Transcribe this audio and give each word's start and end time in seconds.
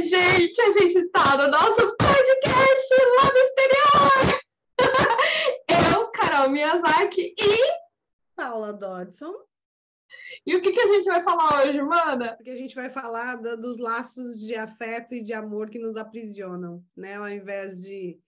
Gente, 0.00 0.60
a 0.60 0.70
gente 0.70 0.96
está 0.96 1.36
no 1.36 1.50
nosso 1.50 1.96
podcast 1.96 2.94
lá 3.16 3.32
no 3.32 3.38
exterior. 3.38 4.40
Eu, 5.96 6.06
Carol 6.12 6.50
Miyazaki 6.50 7.34
e 7.36 7.58
Paula 8.36 8.72
Dodson. 8.72 9.34
E 10.46 10.54
o 10.54 10.62
que, 10.62 10.70
que 10.70 10.80
a 10.80 10.86
gente 10.86 11.04
vai 11.04 11.20
falar 11.20 11.64
hoje, 11.64 11.82
mana? 11.82 12.36
Porque 12.36 12.50
a 12.50 12.56
gente 12.56 12.76
vai 12.76 12.88
falar 12.88 13.36
do, 13.36 13.56
dos 13.56 13.78
laços 13.78 14.38
de 14.38 14.54
afeto 14.54 15.16
e 15.16 15.20
de 15.20 15.32
amor 15.32 15.68
que 15.68 15.80
nos 15.80 15.96
aprisionam, 15.96 16.84
né? 16.96 17.16
Ao 17.16 17.28
invés 17.28 17.82
de, 17.82 18.20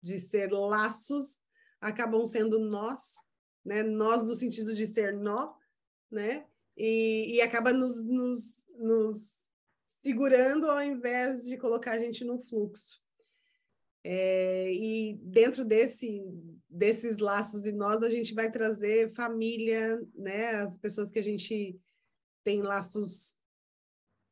de 0.00 0.18
ser 0.18 0.50
laços, 0.50 1.42
acabam 1.82 2.26
sendo 2.26 2.58
nós, 2.58 3.16
né? 3.62 3.82
Nós 3.82 4.24
no 4.24 4.34
sentido 4.34 4.72
de 4.72 4.86
ser 4.86 5.12
nó, 5.12 5.52
né? 6.10 6.46
E, 6.74 7.34
e 7.34 7.42
acaba 7.42 7.74
nos, 7.74 8.02
nos, 8.02 8.64
nos 8.78 9.39
segurando 10.02 10.70
ao 10.70 10.82
invés 10.82 11.44
de 11.44 11.56
colocar 11.56 11.92
a 11.92 11.98
gente 11.98 12.24
no 12.24 12.38
fluxo. 12.38 13.00
É, 14.02 14.72
e 14.72 15.18
dentro 15.22 15.64
desse, 15.64 16.22
desses 16.68 17.18
laços 17.18 17.62
de 17.62 17.72
nós, 17.72 18.02
a 18.02 18.08
gente 18.08 18.32
vai 18.32 18.50
trazer 18.50 19.12
família, 19.14 20.00
né? 20.14 20.56
As 20.56 20.78
pessoas 20.78 21.10
que 21.10 21.18
a 21.18 21.22
gente 21.22 21.78
tem 22.42 22.62
laços 22.62 23.38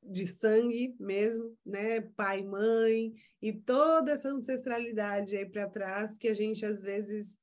de 0.02 0.26
sangue 0.26 0.96
mesmo, 0.98 1.54
né? 1.64 2.00
Pai, 2.00 2.42
mãe, 2.42 3.12
e 3.42 3.52
toda 3.52 4.12
essa 4.12 4.30
ancestralidade 4.30 5.36
aí 5.36 5.44
para 5.44 5.68
trás 5.68 6.16
que 6.16 6.28
a 6.28 6.34
gente 6.34 6.64
às 6.64 6.80
vezes 6.80 7.36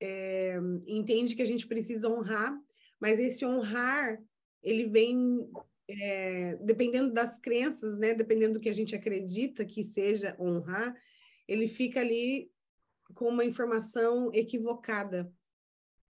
é, 0.00 0.58
entende 0.86 1.34
que 1.34 1.42
a 1.42 1.46
gente 1.46 1.66
precisa 1.66 2.08
honrar, 2.08 2.54
mas 3.00 3.18
esse 3.18 3.46
honrar 3.46 4.22
ele 4.62 4.86
vem 4.88 5.48
é, 5.88 6.56
dependendo 6.56 7.12
das 7.12 7.38
crenças, 7.38 7.96
né? 7.96 8.14
Dependendo 8.14 8.54
do 8.54 8.60
que 8.60 8.68
a 8.68 8.74
gente 8.74 8.94
acredita 8.94 9.64
que 9.64 9.84
seja 9.84 10.36
honrar, 10.38 10.94
ele 11.46 11.68
fica 11.68 12.00
ali 12.00 12.50
com 13.14 13.28
uma 13.28 13.44
informação 13.44 14.30
equivocada. 14.34 15.32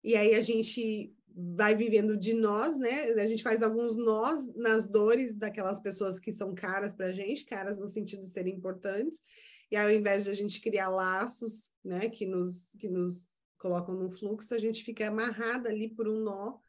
E 0.03 0.15
aí 0.15 0.35
a 0.35 0.41
gente 0.41 1.13
vai 1.37 1.75
vivendo 1.75 2.15
de 2.15 2.33
nós, 2.33 2.77
né? 2.77 3.11
A 3.13 3.27
gente 3.27 3.43
faz 3.43 3.61
alguns 3.61 3.97
nós 3.97 4.47
nas 4.55 4.85
dores 4.85 5.33
daquelas 5.33 5.81
pessoas 5.81 6.19
que 6.19 6.31
são 6.31 6.55
caras 6.55 6.93
para 6.93 7.07
a 7.07 7.11
gente, 7.11 7.43
caras 7.43 7.77
no 7.77 7.87
sentido 7.87 8.21
de 8.21 8.31
serem 8.31 8.55
importantes. 8.55 9.21
E 9.69 9.75
ao 9.75 9.89
invés 9.89 10.23
de 10.23 10.29
a 10.29 10.33
gente 10.33 10.61
criar 10.61 10.89
laços, 10.89 11.71
né, 11.83 12.07
que 12.07 12.25
nos, 12.25 12.69
que 12.79 12.87
nos 12.87 13.33
colocam 13.57 13.95
no 13.95 14.09
fluxo, 14.09 14.53
a 14.53 14.59
gente 14.59 14.83
fica 14.83 15.07
amarrada 15.07 15.69
ali 15.69 15.89
por 15.89 16.07
um 16.07 16.21
nó 16.21 16.59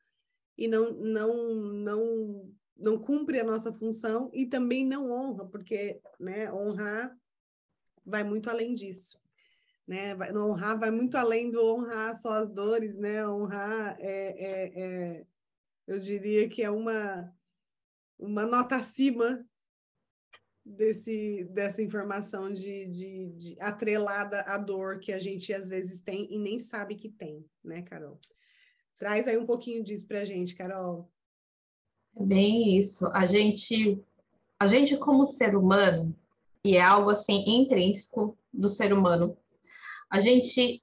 e 0.57 0.67
não, 0.67 0.93
não, 0.93 1.55
não, 1.55 2.55
não 2.77 2.99
cumpre 2.99 3.41
a 3.41 3.45
nossa 3.45 3.73
função 3.73 4.31
e 4.33 4.47
também 4.47 4.85
não 4.85 5.11
honra, 5.11 5.47
porque 5.47 6.01
né, 6.21 6.53
honrar 6.53 7.17
vai 8.05 8.23
muito 8.23 8.51
além 8.51 8.75
disso. 8.75 9.21
Né? 9.87 10.15
Vai, 10.15 10.37
honrar 10.37 10.79
vai 10.79 10.91
muito 10.91 11.17
além 11.17 11.51
do 11.51 11.65
honrar 11.65 12.17
só 12.17 12.33
as 12.35 12.51
dores, 12.51 12.97
né? 12.97 13.27
Honrar 13.27 13.97
é, 14.01 14.35
é, 14.39 14.83
é 14.83 15.27
eu 15.87 16.01
diria 16.01 16.49
que 16.49 16.63
é 16.63 16.71
uma, 16.71 17.33
uma 18.19 18.45
nota 18.45 18.77
acima 18.77 19.47
desse, 20.65 21.45
dessa 21.45 21.81
informação 21.81 22.53
de, 22.53 22.87
de, 22.87 23.29
de, 23.37 23.57
atrelada 23.61 24.41
à 24.41 24.59
dor 24.59 24.99
que 24.99 25.13
a 25.13 25.21
gente 25.21 25.53
às 25.53 25.69
vezes 25.69 26.01
tem 26.01 26.27
e 26.29 26.39
nem 26.39 26.59
sabe 26.59 26.97
que 26.97 27.09
tem, 27.09 27.49
né, 27.63 27.83
Carol? 27.83 28.19
Traz 28.97 29.29
aí 29.29 29.39
um 29.39 29.47
pouquinho 29.47 29.85
disso 29.85 30.07
para 30.09 30.23
a 30.23 30.25
gente, 30.25 30.57
Carol. 30.57 31.09
É 32.17 32.23
bem 32.25 32.77
isso. 32.77 33.07
A 33.13 33.27
gente, 33.27 34.03
a 34.59 34.67
gente 34.67 34.97
como 34.97 35.27
ser 35.27 35.55
humano, 35.57 36.15
e 36.65 36.77
é 36.77 36.83
algo 36.83 37.11
assim 37.11 37.45
intrínseco 37.47 38.37
do 38.53 38.69
ser 38.69 38.93
humano. 38.93 39.37
A 40.11 40.19
gente 40.19 40.83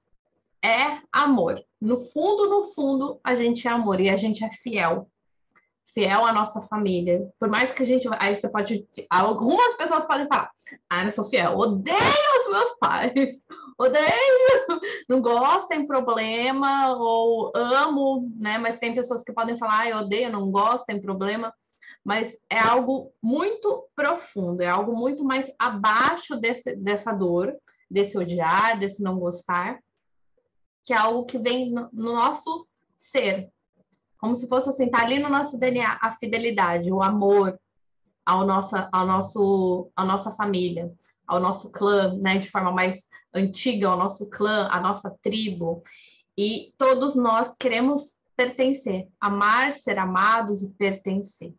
é 0.64 1.00
amor. 1.12 1.62
No 1.80 2.00
fundo, 2.00 2.48
no 2.48 2.62
fundo, 2.62 3.20
a 3.22 3.34
gente 3.34 3.68
é 3.68 3.70
amor 3.70 4.00
e 4.00 4.08
a 4.08 4.16
gente 4.16 4.44
é 4.44 4.50
fiel. 4.50 5.10
Fiel 5.84 6.24
à 6.24 6.32
nossa 6.32 6.62
família. 6.62 7.30
Por 7.38 7.50
mais 7.50 7.70
que 7.70 7.82
a 7.82 7.86
gente. 7.86 8.08
Aí 8.18 8.34
você 8.34 8.48
pode. 8.48 8.86
Algumas 9.10 9.74
pessoas 9.74 10.06
podem 10.06 10.26
falar: 10.26 10.50
Ah, 10.88 11.04
eu 11.04 11.10
sou 11.10 11.28
fiel. 11.28 11.56
Odeio 11.56 11.98
os 12.38 12.50
meus 12.50 12.70
pais. 12.78 13.44
Odeio. 13.78 14.04
Não 15.08 15.20
gosto, 15.20 15.68
tem 15.68 15.86
problema. 15.86 16.96
Ou 16.96 17.52
amo, 17.54 18.30
né? 18.36 18.58
Mas 18.58 18.78
tem 18.78 18.94
pessoas 18.94 19.22
que 19.22 19.32
podem 19.32 19.58
falar: 19.58 19.80
Ah, 19.80 19.88
eu 19.88 19.96
odeio, 19.98 20.30
não 20.30 20.50
gosto, 20.50 20.86
tem 20.86 21.00
problema 21.00 21.52
mas 22.04 22.36
é 22.50 22.58
algo 22.58 23.12
muito 23.22 23.88
profundo, 23.96 24.60
é 24.60 24.68
algo 24.68 24.94
muito 24.94 25.24
mais 25.24 25.50
abaixo 25.58 26.36
desse, 26.36 26.76
dessa 26.76 27.12
dor, 27.12 27.56
desse 27.90 28.18
odiar, 28.18 28.78
desse 28.78 29.02
não 29.02 29.18
gostar, 29.18 29.80
que 30.84 30.92
é 30.92 30.96
algo 30.98 31.24
que 31.24 31.38
vem 31.38 31.70
no, 31.70 31.88
no 31.92 32.14
nosso 32.14 32.68
ser, 32.94 33.50
como 34.18 34.36
se 34.36 34.46
fosse 34.46 34.68
assim, 34.68 34.90
tá 34.90 35.00
ali 35.00 35.18
no 35.18 35.30
nosso 35.30 35.58
DNA 35.58 35.98
a 36.00 36.12
fidelidade, 36.12 36.92
o 36.92 37.02
amor 37.02 37.58
ao 38.24 38.46
nossa, 38.46 38.88
ao 38.92 39.06
nosso, 39.06 39.90
à 39.96 40.04
nossa 40.04 40.30
família, 40.30 40.92
ao 41.26 41.40
nosso 41.40 41.72
clã, 41.72 42.14
né, 42.18 42.36
de 42.36 42.50
forma 42.50 42.70
mais 42.70 43.06
antiga, 43.34 43.88
ao 43.88 43.98
nosso 43.98 44.28
clã, 44.30 44.68
à 44.70 44.80
nossa 44.80 45.10
tribo, 45.22 45.82
e 46.36 46.72
todos 46.78 47.14
nós 47.14 47.54
queremos 47.54 48.16
pertencer, 48.36 49.08
amar, 49.20 49.72
ser 49.72 49.98
amados 49.98 50.62
e 50.62 50.70
pertencer. 50.70 51.54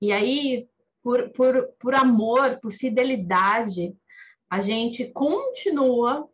E 0.00 0.12
aí, 0.12 0.68
por, 1.02 1.30
por, 1.30 1.68
por 1.78 1.94
amor, 1.94 2.58
por 2.60 2.72
fidelidade, 2.72 3.94
a 4.50 4.60
gente 4.60 5.06
continua, 5.06 6.28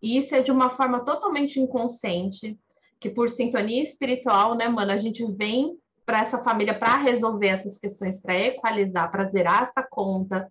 e 0.00 0.16
isso 0.16 0.34
é 0.34 0.42
de 0.42 0.50
uma 0.50 0.70
forma 0.70 1.04
totalmente 1.04 1.60
inconsciente, 1.60 2.58
que 3.00 3.10
por 3.10 3.30
sintonia 3.30 3.82
espiritual, 3.82 4.54
né, 4.54 4.68
mano, 4.68 4.92
a 4.92 4.96
gente 4.96 5.24
vem 5.34 5.76
para 6.04 6.20
essa 6.20 6.42
família 6.42 6.78
para 6.78 6.96
resolver 6.96 7.48
essas 7.48 7.78
questões, 7.78 8.20
para 8.20 8.38
equalizar, 8.38 9.10
para 9.10 9.28
zerar 9.28 9.62
essa 9.64 9.82
conta. 9.82 10.50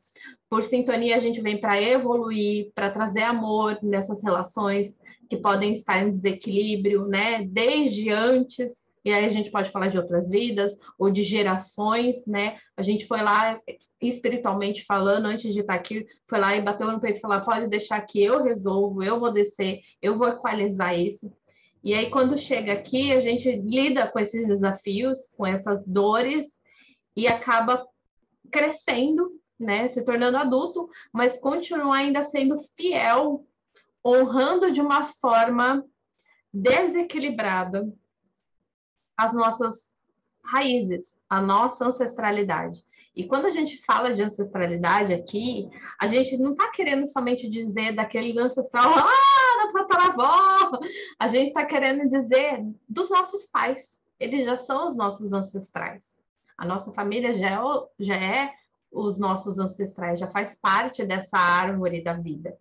Por 0.50 0.64
sintonia, 0.64 1.16
a 1.16 1.20
gente 1.20 1.42
vem 1.42 1.60
para 1.60 1.82
evoluir, 1.82 2.72
para 2.74 2.92
trazer 2.92 3.24
amor 3.24 3.78
nessas 3.82 4.24
relações 4.24 4.98
que 5.30 5.38
podem 5.38 5.74
estar 5.74 6.02
em 6.02 6.12
desequilíbrio, 6.12 7.06
né? 7.08 7.44
Desde 7.46 8.10
antes 8.10 8.84
e 9.04 9.12
aí 9.12 9.26
a 9.26 9.30
gente 9.30 9.50
pode 9.50 9.72
falar 9.72 9.88
de 9.88 9.98
outras 9.98 10.30
vidas 10.30 10.78
ou 10.98 11.10
de 11.10 11.24
gerações, 11.24 12.26
né? 12.26 12.58
A 12.78 12.84
gente 12.84 13.08
foi 13.08 13.22
lá 13.22 13.60
espiritualmente 14.00 14.86
falando, 14.86 15.26
antes 15.26 15.54
de 15.54 15.62
estar 15.62 15.74
aqui, 15.74 16.06
foi 16.28 16.40
lá 16.40 16.56
e 16.56 16.62
bateu 16.62 16.92
no 16.92 17.00
peito 17.00 17.18
e 17.18 17.20
falou: 17.20 17.42
pode 17.42 17.68
deixar 17.68 18.00
que 18.02 18.24
eu 18.24 18.44
resolvo, 18.44 19.02
eu 19.02 19.20
vou 19.20 19.32
descer, 19.32 19.82
eu 20.02 20.18
vou 20.18 20.28
equalizar 20.28 20.98
isso. 20.98 21.32
E 21.84 21.94
aí, 21.94 22.10
quando 22.12 22.38
chega 22.38 22.74
aqui, 22.74 23.12
a 23.12 23.20
gente 23.20 23.52
lida 23.52 24.08
com 24.08 24.20
esses 24.20 24.48
desafios, 24.48 25.32
com 25.36 25.46
essas 25.46 25.86
dores, 25.86 26.48
e 27.16 27.28
acaba 27.28 27.86
crescendo, 28.52 29.40
né? 29.60 29.88
Se 29.88 30.04
tornando 30.04 30.38
adulto, 30.38 30.90
mas 31.12 31.40
continua 31.40 31.98
ainda 31.98 32.24
sendo 32.24 32.58
fiel, 32.76 33.46
honrando 34.06 34.72
de 34.72 34.82
uma 34.82 35.06
forma 35.06 35.84
desequilibrada 36.54 37.92
as 39.18 39.34
nossas 39.34 39.92
raízes, 40.44 41.16
a 41.30 41.42
nossa 41.42 41.86
ancestralidade. 41.86 42.84
E 43.16 43.28
quando 43.28 43.46
a 43.46 43.50
gente 43.50 43.78
fala 43.84 44.14
de 44.14 44.22
ancestralidade 44.22 45.14
aqui, 45.14 45.70
a 46.00 46.08
gente 46.08 46.38
não 46.38 46.52
está 46.52 46.70
querendo 46.72 47.06
somente 47.08 47.50
dizer 47.50 47.94
daquele 47.94 48.38
ancestral 48.40 48.86
ah, 48.96 49.66
da 49.66 49.74
tataravó. 49.74 50.80
A 51.20 51.28
gente 51.28 51.50
está 51.50 51.66
querendo 51.66 52.08
dizer 52.08 52.64
dos 52.88 53.10
nossos 53.10 53.46
pais. 53.48 54.00
Eles 54.18 54.46
já 54.46 54.56
são 54.56 54.88
os 54.88 54.96
nossos 54.96 55.34
ancestrais. 55.34 56.22
A 56.58 56.66
nossa 56.66 56.94
família 56.94 57.38
já 57.38 57.50
é, 57.50 57.60
já 58.00 58.16
é 58.16 58.54
os 58.92 59.18
nossos 59.18 59.58
ancestrais, 59.58 60.20
já 60.20 60.28
faz 60.28 60.56
parte 60.62 61.04
dessa 61.06 61.38
árvore 61.38 62.04
da 62.04 62.14
vida. 62.14 62.58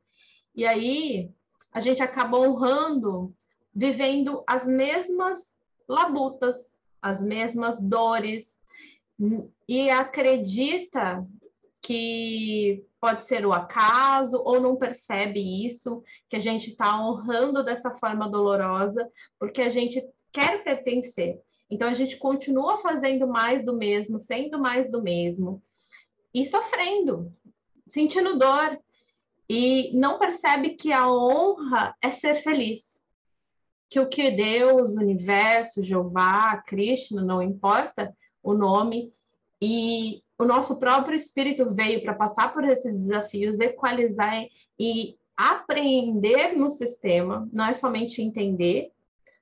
E 0.54 0.66
aí 0.66 1.30
a 1.72 1.80
gente 1.80 2.02
acaba 2.02 2.38
honrando, 2.38 3.34
vivendo 3.74 4.42
as 4.46 4.66
mesmas 4.66 5.54
labutas, 5.88 6.56
as 7.00 7.22
mesmas 7.22 7.80
dores, 7.80 8.49
e 9.68 9.90
acredita 9.90 11.26
que 11.82 12.84
pode 13.00 13.24
ser 13.24 13.46
o 13.46 13.52
acaso 13.52 14.42
ou 14.44 14.60
não 14.60 14.76
percebe 14.76 15.66
isso, 15.66 16.02
que 16.28 16.36
a 16.36 16.40
gente 16.40 16.70
está 16.70 17.00
honrando 17.00 17.64
dessa 17.64 17.90
forma 17.90 18.28
dolorosa, 18.28 19.08
porque 19.38 19.62
a 19.62 19.68
gente 19.68 20.02
quer 20.32 20.62
pertencer. 20.62 21.40
Então 21.70 21.88
a 21.88 21.94
gente 21.94 22.18
continua 22.18 22.78
fazendo 22.78 23.26
mais 23.26 23.64
do 23.64 23.76
mesmo, 23.76 24.18
sendo 24.18 24.58
mais 24.58 24.90
do 24.90 25.02
mesmo 25.02 25.62
e 26.34 26.44
sofrendo, 26.44 27.32
sentindo 27.88 28.38
dor 28.38 28.78
e 29.48 29.90
não 29.98 30.18
percebe 30.18 30.70
que 30.70 30.92
a 30.92 31.10
honra 31.10 31.94
é 32.02 32.10
ser 32.10 32.34
feliz 32.34 32.90
que 33.90 33.98
o 33.98 34.08
que 34.08 34.30
Deus, 34.30 34.94
o 34.94 35.00
universo, 35.00 35.82
Jeová, 35.82 36.62
Krishna, 36.64 37.24
não 37.24 37.42
importa 37.42 38.16
o 38.42 38.54
nome, 38.54 39.12
e 39.60 40.22
o 40.38 40.44
nosso 40.44 40.78
próprio 40.78 41.14
espírito 41.14 41.68
veio 41.74 42.02
para 42.02 42.14
passar 42.14 42.52
por 42.52 42.64
esses 42.64 42.98
desafios, 43.00 43.60
equalizar 43.60 44.46
e 44.78 45.18
aprender 45.36 46.56
no 46.56 46.70
sistema, 46.70 47.48
não 47.52 47.66
é 47.66 47.72
somente 47.72 48.22
entender, 48.22 48.92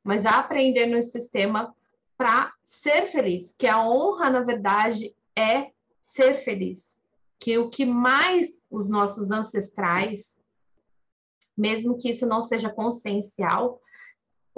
mas 0.03 0.25
aprender 0.25 0.87
no 0.87 1.03
sistema 1.03 1.75
para 2.17 2.53
ser 2.65 3.06
feliz, 3.06 3.55
que 3.56 3.67
a 3.67 3.81
honra, 3.81 4.29
na 4.29 4.41
verdade, 4.41 5.15
é 5.37 5.71
ser 6.03 6.35
feliz. 6.35 6.99
Que 7.39 7.59
o 7.59 7.71
que 7.71 7.85
mais 7.85 8.61
os 8.69 8.89
nossos 8.89 9.31
ancestrais, 9.31 10.37
mesmo 11.56 11.97
que 11.97 12.11
isso 12.11 12.27
não 12.27 12.43
seja 12.43 12.69
consciencial, 12.69 13.81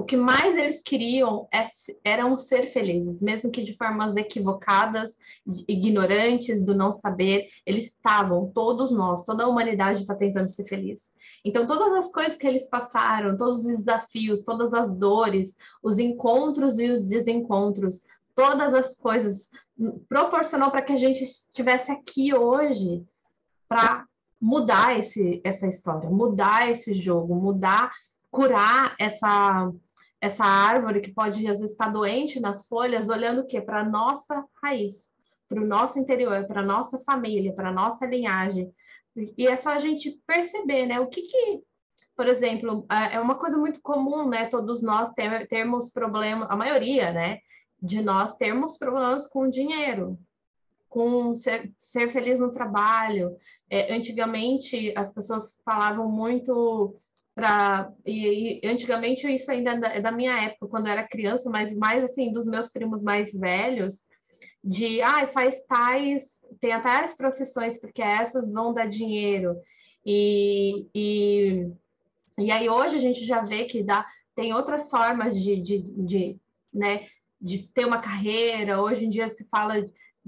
o 0.01 0.05
que 0.05 0.17
mais 0.17 0.57
eles 0.57 0.81
queriam 0.81 1.47
é, 1.53 1.63
eram 2.03 2.39
ser 2.39 2.65
felizes, 2.65 3.21
mesmo 3.21 3.51
que 3.51 3.63
de 3.63 3.77
formas 3.77 4.17
equivocadas, 4.17 5.15
ignorantes, 5.69 6.65
do 6.65 6.75
não 6.75 6.91
saber, 6.91 7.51
eles 7.67 7.89
estavam, 7.89 8.51
todos 8.51 8.91
nós, 8.91 9.23
toda 9.25 9.45
a 9.45 9.47
humanidade 9.47 10.01
está 10.01 10.15
tentando 10.15 10.49
ser 10.49 10.65
feliz. 10.65 11.11
Então, 11.45 11.67
todas 11.67 11.93
as 11.93 12.11
coisas 12.11 12.39
que 12.39 12.47
eles 12.47 12.67
passaram, 12.67 13.37
todos 13.37 13.59
os 13.59 13.77
desafios, 13.77 14.43
todas 14.43 14.73
as 14.73 14.97
dores, 14.97 15.55
os 15.83 15.99
encontros 15.99 16.79
e 16.79 16.89
os 16.89 17.07
desencontros, 17.07 18.03
todas 18.35 18.73
as 18.73 18.97
coisas 18.97 19.51
proporcionou 20.09 20.71
para 20.71 20.81
que 20.81 20.95
a 20.95 20.99
gente 20.99 21.23
estivesse 21.23 21.93
aqui 21.93 22.35
hoje 22.35 23.05
para 23.69 24.07
mudar 24.41 24.99
esse, 24.99 25.43
essa 25.45 25.67
história, 25.67 26.09
mudar 26.09 26.71
esse 26.71 26.95
jogo, 26.95 27.35
mudar, 27.35 27.93
curar 28.31 28.95
essa 28.99 29.71
essa 30.21 30.45
árvore 30.45 31.01
que 31.01 31.13
pode 31.13 31.47
às 31.47 31.59
vezes 31.59 31.73
estar 31.73 31.89
doente 31.89 32.39
nas 32.39 32.67
folhas, 32.67 33.09
olhando 33.09 33.41
o 33.41 33.47
quê? 33.47 33.61
Para 33.61 33.81
a 33.81 33.89
nossa 33.89 34.45
raiz, 34.63 35.09
para 35.49 35.63
o 35.63 35.67
nosso 35.67 35.99
interior, 35.99 36.47
para 36.47 36.61
a 36.61 36.65
nossa 36.65 36.99
família, 36.99 37.55
para 37.55 37.71
a 37.71 37.73
nossa 37.73 38.05
linhagem. 38.05 38.71
E 39.37 39.47
é 39.47 39.57
só 39.57 39.71
a 39.71 39.79
gente 39.79 40.21
perceber, 40.27 40.87
né? 40.87 41.01
O 41.01 41.09
que 41.09 41.23
que, 41.23 41.63
por 42.15 42.27
exemplo, 42.27 42.87
é 42.91 43.19
uma 43.19 43.35
coisa 43.35 43.57
muito 43.57 43.81
comum, 43.81 44.29
né? 44.29 44.47
Todos 44.47 44.83
nós 44.83 45.11
ter, 45.13 45.49
termos 45.49 45.91
problemas, 45.91 46.49
a 46.51 46.57
maioria, 46.57 47.13
né? 47.13 47.39
De 47.83 48.03
nós 48.03 48.35
termos 48.35 48.77
problemas 48.77 49.27
com 49.27 49.49
dinheiro, 49.49 50.19
com 50.89 51.35
ser, 51.35 51.73
ser 51.79 52.11
feliz 52.11 52.39
no 52.39 52.53
trabalho. 52.53 53.35
É, 53.71 53.95
antigamente, 53.95 54.93
as 54.95 55.11
pessoas 55.11 55.59
falavam 55.65 56.09
muito 56.09 56.95
para 57.35 57.91
e, 58.05 58.61
e, 58.65 58.69
antigamente 58.69 59.27
isso 59.29 59.51
ainda 59.51 59.73
é 59.89 60.01
da 60.01 60.13
minha 60.13 60.37
época 60.43 60.69
quando 60.69 60.87
eu 60.87 60.93
era 60.93 61.07
criança 61.07 61.49
mas 61.49 61.73
mais 61.75 62.03
assim 62.05 62.33
dos 62.33 62.47
meus 62.47 62.71
primos 62.71 63.03
mais 63.03 63.33
velhos 63.33 64.05
de 64.63 65.01
ah, 65.01 65.27
faz 65.27 65.61
tais 65.67 66.41
tem 66.61 66.79
tais 66.83 67.15
profissões 67.15 67.79
porque 67.79 68.03
essas 68.03 68.53
vão 68.53 68.75
dar 68.75 68.87
dinheiro. 68.87 69.57
E, 70.05 70.87
e, 70.95 71.71
e 72.39 72.51
aí 72.51 72.69
hoje 72.69 72.97
a 72.97 73.01
gente 73.01 73.25
já 73.25 73.43
vê 73.43 73.65
que 73.65 73.83
dá 73.83 74.07
tem 74.35 74.55
outras 74.55 74.89
formas 74.89 75.41
de, 75.41 75.61
de, 75.61 75.79
de 75.79 76.37
né 76.73 77.07
de 77.41 77.67
ter 77.69 77.87
uma 77.87 78.01
carreira. 78.01 78.83
Hoje 78.83 79.07
em 79.07 79.11
dia 79.11 79.31
se 79.31 79.47
fala 79.49 79.75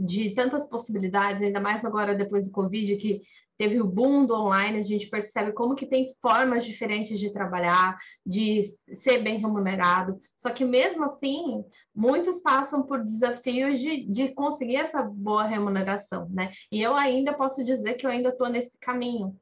de 0.04 0.34
tantas 0.34 0.68
possibilidades 0.68 1.42
ainda 1.42 1.60
mais 1.60 1.84
agora 1.84 2.14
depois 2.14 2.46
do 2.46 2.52
covid 2.52 2.96
que 2.96 3.22
teve 3.56 3.80
o 3.80 3.86
boom 3.86 4.26
do 4.26 4.34
online, 4.34 4.80
a 4.80 4.82
gente 4.82 5.08
percebe 5.08 5.52
como 5.52 5.76
que 5.76 5.86
tem 5.86 6.12
formas 6.20 6.64
diferentes 6.64 7.20
de 7.20 7.32
trabalhar, 7.32 7.96
de 8.26 8.64
ser 8.94 9.22
bem 9.22 9.38
remunerado. 9.38 10.20
Só 10.36 10.50
que 10.50 10.64
mesmo 10.64 11.04
assim, 11.04 11.64
muitos 11.94 12.40
passam 12.40 12.82
por 12.82 13.04
desafios 13.04 13.78
de, 13.78 14.04
de 14.06 14.34
conseguir 14.34 14.76
essa 14.76 15.02
boa 15.02 15.44
remuneração, 15.44 16.28
né? 16.30 16.50
E 16.72 16.82
eu 16.82 16.96
ainda 16.96 17.34
posso 17.34 17.62
dizer 17.62 17.94
que 17.94 18.04
eu 18.04 18.10
ainda 18.10 18.30
estou 18.30 18.48
nesse 18.48 18.76
caminho. 18.78 19.36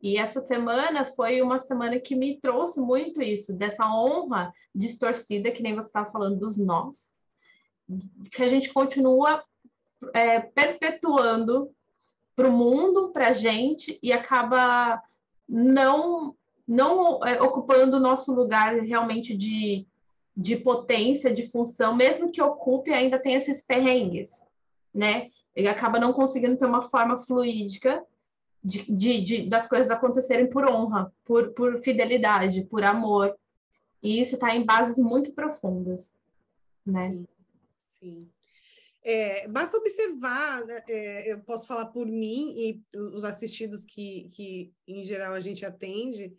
E 0.00 0.18
essa 0.18 0.40
semana 0.40 1.06
foi 1.06 1.42
uma 1.42 1.58
semana 1.58 1.98
que 1.98 2.14
me 2.14 2.38
trouxe 2.38 2.78
muito 2.78 3.20
isso, 3.20 3.56
dessa 3.56 3.90
honra 3.90 4.52
distorcida, 4.72 5.50
que 5.50 5.62
nem 5.62 5.74
você 5.74 5.88
estava 5.88 6.12
falando 6.12 6.38
dos 6.38 6.58
nós, 6.58 7.10
que 8.30 8.42
a 8.42 8.48
gente 8.48 8.72
continua 8.72 9.42
é, 10.12 10.40
perpetuando 10.40 11.70
para 12.34 12.48
o 12.48 12.52
mundo, 12.52 13.10
para 13.12 13.28
a 13.28 13.32
gente, 13.32 13.98
e 14.02 14.12
acaba 14.12 15.00
não, 15.48 16.34
não 16.66 17.24
é, 17.24 17.40
ocupando 17.40 17.96
o 17.96 18.00
nosso 18.00 18.34
lugar 18.34 18.74
realmente 18.80 19.36
de, 19.36 19.86
de 20.36 20.56
potência, 20.56 21.32
de 21.32 21.48
função, 21.48 21.94
mesmo 21.94 22.30
que 22.30 22.42
ocupe, 22.42 22.92
ainda 22.92 23.18
tem 23.18 23.34
esses 23.34 23.60
perrengues, 23.60 24.30
né? 24.92 25.30
Ele 25.54 25.68
acaba 25.68 26.00
não 26.00 26.12
conseguindo 26.12 26.56
ter 26.56 26.66
uma 26.66 26.82
forma 26.82 27.18
fluídica 27.18 28.04
de, 28.62 28.84
de, 28.90 29.20
de 29.22 29.48
das 29.48 29.68
coisas 29.68 29.90
acontecerem 29.90 30.48
por 30.48 30.68
honra, 30.68 31.12
por, 31.24 31.52
por 31.52 31.80
fidelidade, 31.80 32.64
por 32.64 32.82
amor. 32.82 33.36
E 34.02 34.20
isso 34.20 34.34
está 34.34 34.54
em 34.54 34.64
bases 34.64 34.98
muito 34.98 35.32
profundas, 35.32 36.10
né? 36.84 37.10
Sim. 37.10 37.26
Sim. 38.00 38.28
É, 39.06 39.46
basta 39.48 39.76
observar, 39.76 40.64
né, 40.64 40.82
é, 40.88 41.30
eu 41.32 41.38
posso 41.40 41.66
falar 41.66 41.86
por 41.86 42.06
mim 42.06 42.54
e 42.56 42.82
os 42.96 43.22
assistidos 43.22 43.84
que, 43.84 44.30
que, 44.32 44.72
em 44.88 45.04
geral, 45.04 45.34
a 45.34 45.40
gente 45.40 45.64
atende, 45.66 46.34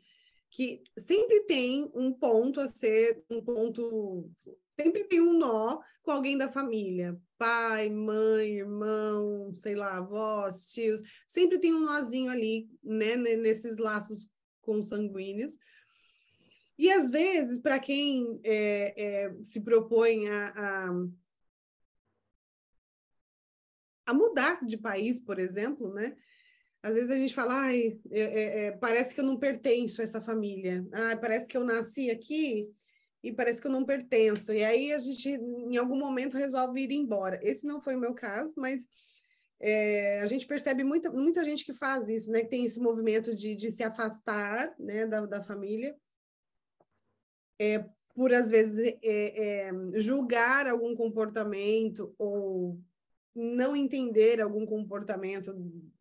que 0.50 0.82
sempre 0.98 1.42
tem 1.42 1.92
um 1.94 2.12
ponto 2.12 2.60
a 2.60 2.68
ser, 2.68 3.24
um 3.30 3.40
ponto, 3.40 4.28
sempre 4.76 5.04
tem 5.04 5.22
um 5.22 5.38
nó 5.38 5.80
com 6.02 6.10
alguém 6.10 6.36
da 6.36 6.52
família, 6.52 7.16
pai, 7.38 7.88
mãe, 7.90 8.58
irmão, 8.58 9.54
sei 9.58 9.76
lá, 9.76 9.98
avós, 9.98 10.72
tios, 10.72 11.04
sempre 11.28 11.60
tem 11.60 11.72
um 11.72 11.86
nozinho 11.86 12.32
ali, 12.32 12.68
né, 12.84 13.16
nesses 13.16 13.78
laços 13.78 14.28
consanguíneos. 14.62 15.56
E 16.78 16.92
às 16.92 17.12
vezes, 17.12 17.60
para 17.60 17.80
quem 17.80 18.40
é, 18.44 18.94
é, 18.98 19.44
se 19.44 19.62
propõe 19.62 20.28
a, 20.30 20.48
a 20.56 20.90
a 24.06 24.14
mudar 24.14 24.64
de 24.66 24.78
país, 24.78 25.20
por 25.20 25.40
exemplo, 25.40 25.94
né? 25.94 26.16
Às 26.86 26.94
vezes 26.94 27.10
a 27.10 27.16
gente 27.16 27.34
fala, 27.34 27.62
ai, 27.62 28.00
é, 28.12 28.20
é, 28.20 28.66
é, 28.66 28.72
parece 28.72 29.16
que 29.16 29.20
eu 29.20 29.26
não 29.26 29.38
pertenço 29.38 30.02
a 30.02 30.04
essa 30.04 30.22
família. 30.22 30.86
Ai, 30.92 31.20
parece 31.20 31.48
que 31.48 31.58
eu 31.58 31.64
nasci 31.64 32.12
aqui 32.12 32.70
e 33.24 33.34
parece 33.34 33.60
que 33.60 33.66
eu 33.66 33.72
não 33.72 33.84
pertenço. 33.84 34.54
E 34.54 34.64
aí 34.64 34.94
a 34.94 35.00
gente, 35.00 35.30
em 35.30 35.78
algum 35.78 35.98
momento, 35.98 36.38
resolve 36.38 36.80
ir 36.82 36.92
embora. 36.92 37.40
Esse 37.42 37.66
não 37.66 37.82
foi 37.82 37.96
o 37.96 38.00
meu 38.00 38.14
caso, 38.14 38.54
mas 38.56 38.86
é, 39.60 40.20
a 40.22 40.28
gente 40.28 40.46
percebe 40.46 40.84
muita, 40.84 41.10
muita 41.10 41.44
gente 41.44 41.66
que 41.66 41.74
faz 41.74 42.08
isso, 42.08 42.32
né? 42.32 42.42
Que 42.42 42.50
tem 42.50 42.66
esse 42.66 42.80
movimento 42.80 43.34
de, 43.34 43.56
de 43.56 43.72
se 43.72 43.82
afastar 43.82 44.76
né, 44.78 45.08
da, 45.08 45.26
da 45.26 45.44
família. 45.44 45.96
É, 47.60 47.84
por, 48.14 48.32
às 48.32 48.52
vezes, 48.52 48.96
é, 49.02 49.70
é 49.70 49.72
julgar 50.00 50.68
algum 50.68 50.96
comportamento 50.96 52.14
ou 52.20 52.80
não 53.36 53.76
entender 53.76 54.40
algum 54.40 54.66
comportamento 54.66 55.54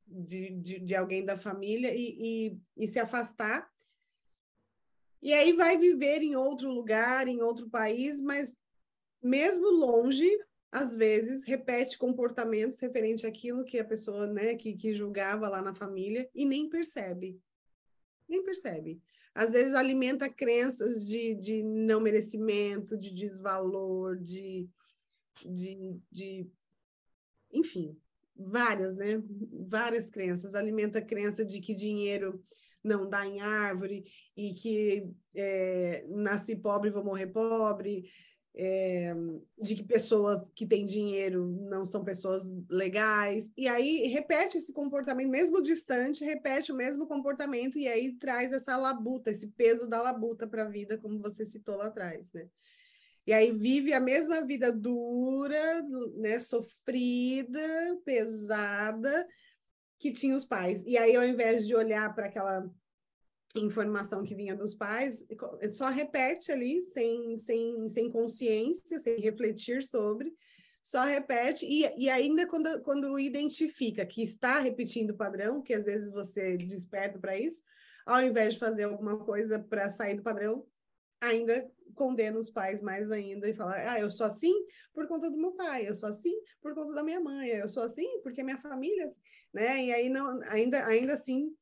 de, 0.06 0.50
de, 0.50 0.78
de 0.78 0.94
alguém 0.94 1.24
da 1.24 1.36
família 1.36 1.92
e, 1.92 2.16
e, 2.46 2.58
e, 2.76 2.86
se 2.86 3.00
afastar. 3.00 3.68
E 5.20 5.32
aí 5.32 5.52
vai 5.52 5.76
viver 5.76 6.22
em 6.22 6.36
outro 6.36 6.70
lugar, 6.70 7.26
em 7.26 7.42
outro 7.42 7.68
país, 7.68 8.22
mas 8.22 8.54
mesmo 9.20 9.68
longe, 9.70 10.30
às 10.70 10.94
vezes, 10.94 11.44
repete 11.44 11.98
comportamentos 11.98 12.78
referente 12.78 13.26
àquilo 13.26 13.64
que 13.64 13.78
a 13.78 13.84
pessoa, 13.84 14.26
né, 14.26 14.54
que, 14.54 14.74
que 14.74 14.92
julgava 14.92 15.48
lá 15.48 15.62
na 15.62 15.74
família 15.74 16.28
e 16.34 16.44
nem 16.44 16.68
percebe. 16.68 17.40
Nem 18.28 18.44
percebe. 18.44 19.00
Às 19.34 19.50
vezes 19.50 19.74
alimenta 19.74 20.28
crenças 20.28 21.04
de, 21.04 21.34
de 21.34 21.62
não 21.62 22.00
merecimento, 22.00 22.96
de 22.96 23.12
desvalor, 23.12 24.16
de, 24.16 24.68
de, 25.44 25.98
de 26.10 26.46
enfim, 27.54 27.96
várias, 28.36 28.94
né? 28.94 29.22
Várias 29.68 30.10
crenças. 30.10 30.54
Alimenta 30.54 30.98
a 30.98 31.04
crença 31.04 31.44
de 31.44 31.60
que 31.60 31.74
dinheiro 31.74 32.44
não 32.82 33.08
dá 33.08 33.26
em 33.26 33.40
árvore 33.40 34.04
e 34.36 34.52
que 34.52 35.08
é, 35.34 36.04
nasci 36.08 36.54
pobre 36.54 36.90
vou 36.90 37.02
morrer 37.02 37.28
pobre, 37.28 38.10
é, 38.56 39.12
de 39.60 39.74
que 39.74 39.82
pessoas 39.82 40.48
que 40.54 40.66
têm 40.66 40.86
dinheiro 40.86 41.46
não 41.68 41.84
são 41.84 42.04
pessoas 42.04 42.44
legais. 42.70 43.50
E 43.56 43.66
aí 43.66 44.06
repete 44.08 44.58
esse 44.58 44.72
comportamento, 44.72 45.28
mesmo 45.28 45.60
distante, 45.60 46.24
repete 46.24 46.70
o 46.70 46.76
mesmo 46.76 47.06
comportamento 47.06 47.78
e 47.78 47.88
aí 47.88 48.12
traz 48.12 48.52
essa 48.52 48.76
labuta, 48.76 49.30
esse 49.30 49.48
peso 49.48 49.88
da 49.88 50.00
labuta 50.00 50.46
para 50.46 50.62
a 50.62 50.68
vida, 50.68 50.98
como 50.98 51.18
você 51.20 51.44
citou 51.44 51.76
lá 51.76 51.86
atrás, 51.86 52.30
né? 52.32 52.48
E 53.26 53.32
aí 53.32 53.50
vive 53.52 53.92
a 53.92 54.00
mesma 54.00 54.46
vida 54.46 54.70
dura, 54.70 55.82
né, 56.16 56.38
sofrida, 56.38 57.60
pesada 58.04 59.26
que 59.98 60.12
tinha 60.12 60.36
os 60.36 60.44
pais. 60.44 60.82
E 60.84 60.98
aí, 60.98 61.16
ao 61.16 61.24
invés 61.24 61.66
de 61.66 61.74
olhar 61.74 62.14
para 62.14 62.26
aquela 62.26 62.68
informação 63.54 64.22
que 64.22 64.34
vinha 64.34 64.54
dos 64.54 64.74
pais, 64.74 65.24
só 65.72 65.88
repete 65.88 66.50
ali, 66.50 66.80
sem, 66.80 67.38
sem, 67.38 67.88
sem 67.88 68.10
consciência, 68.10 68.98
sem 68.98 69.20
refletir 69.20 69.82
sobre, 69.82 70.34
só 70.82 71.02
repete, 71.02 71.64
e, 71.64 71.90
e 71.96 72.10
ainda 72.10 72.46
quando, 72.46 72.82
quando 72.82 73.18
identifica 73.18 74.04
que 74.04 74.22
está 74.22 74.58
repetindo 74.58 75.10
o 75.10 75.16
padrão, 75.16 75.62
que 75.62 75.72
às 75.72 75.84
vezes 75.84 76.10
você 76.10 76.56
desperta 76.58 77.18
para 77.18 77.38
isso, 77.38 77.62
ao 78.04 78.20
invés 78.20 78.54
de 78.54 78.60
fazer 78.60 78.82
alguma 78.82 79.18
coisa 79.24 79.58
para 79.58 79.90
sair 79.90 80.16
do 80.16 80.22
padrão, 80.22 80.66
ainda 81.26 81.70
condena 81.94 82.38
os 82.38 82.50
pais 82.50 82.80
mais 82.80 83.10
ainda 83.10 83.48
e 83.48 83.54
fala: 83.54 83.74
ah, 83.92 84.00
eu 84.00 84.10
sou 84.10 84.26
assim 84.26 84.54
por 84.92 85.06
conta 85.06 85.30
do 85.30 85.36
meu 85.36 85.52
pai, 85.52 85.88
eu 85.88 85.94
sou 85.94 86.08
assim 86.08 86.34
por 86.60 86.74
conta 86.74 86.92
da 86.92 87.02
minha 87.02 87.20
mãe, 87.20 87.48
eu 87.48 87.68
sou 87.68 87.82
assim 87.82 88.20
porque 88.22 88.42
minha 88.42 88.58
família, 88.58 89.10
né? 89.52 89.84
E 89.84 89.92
aí 89.92 90.08
não, 90.08 90.40
ainda, 90.46 90.84
ainda 90.86 91.14
assim 91.14 91.54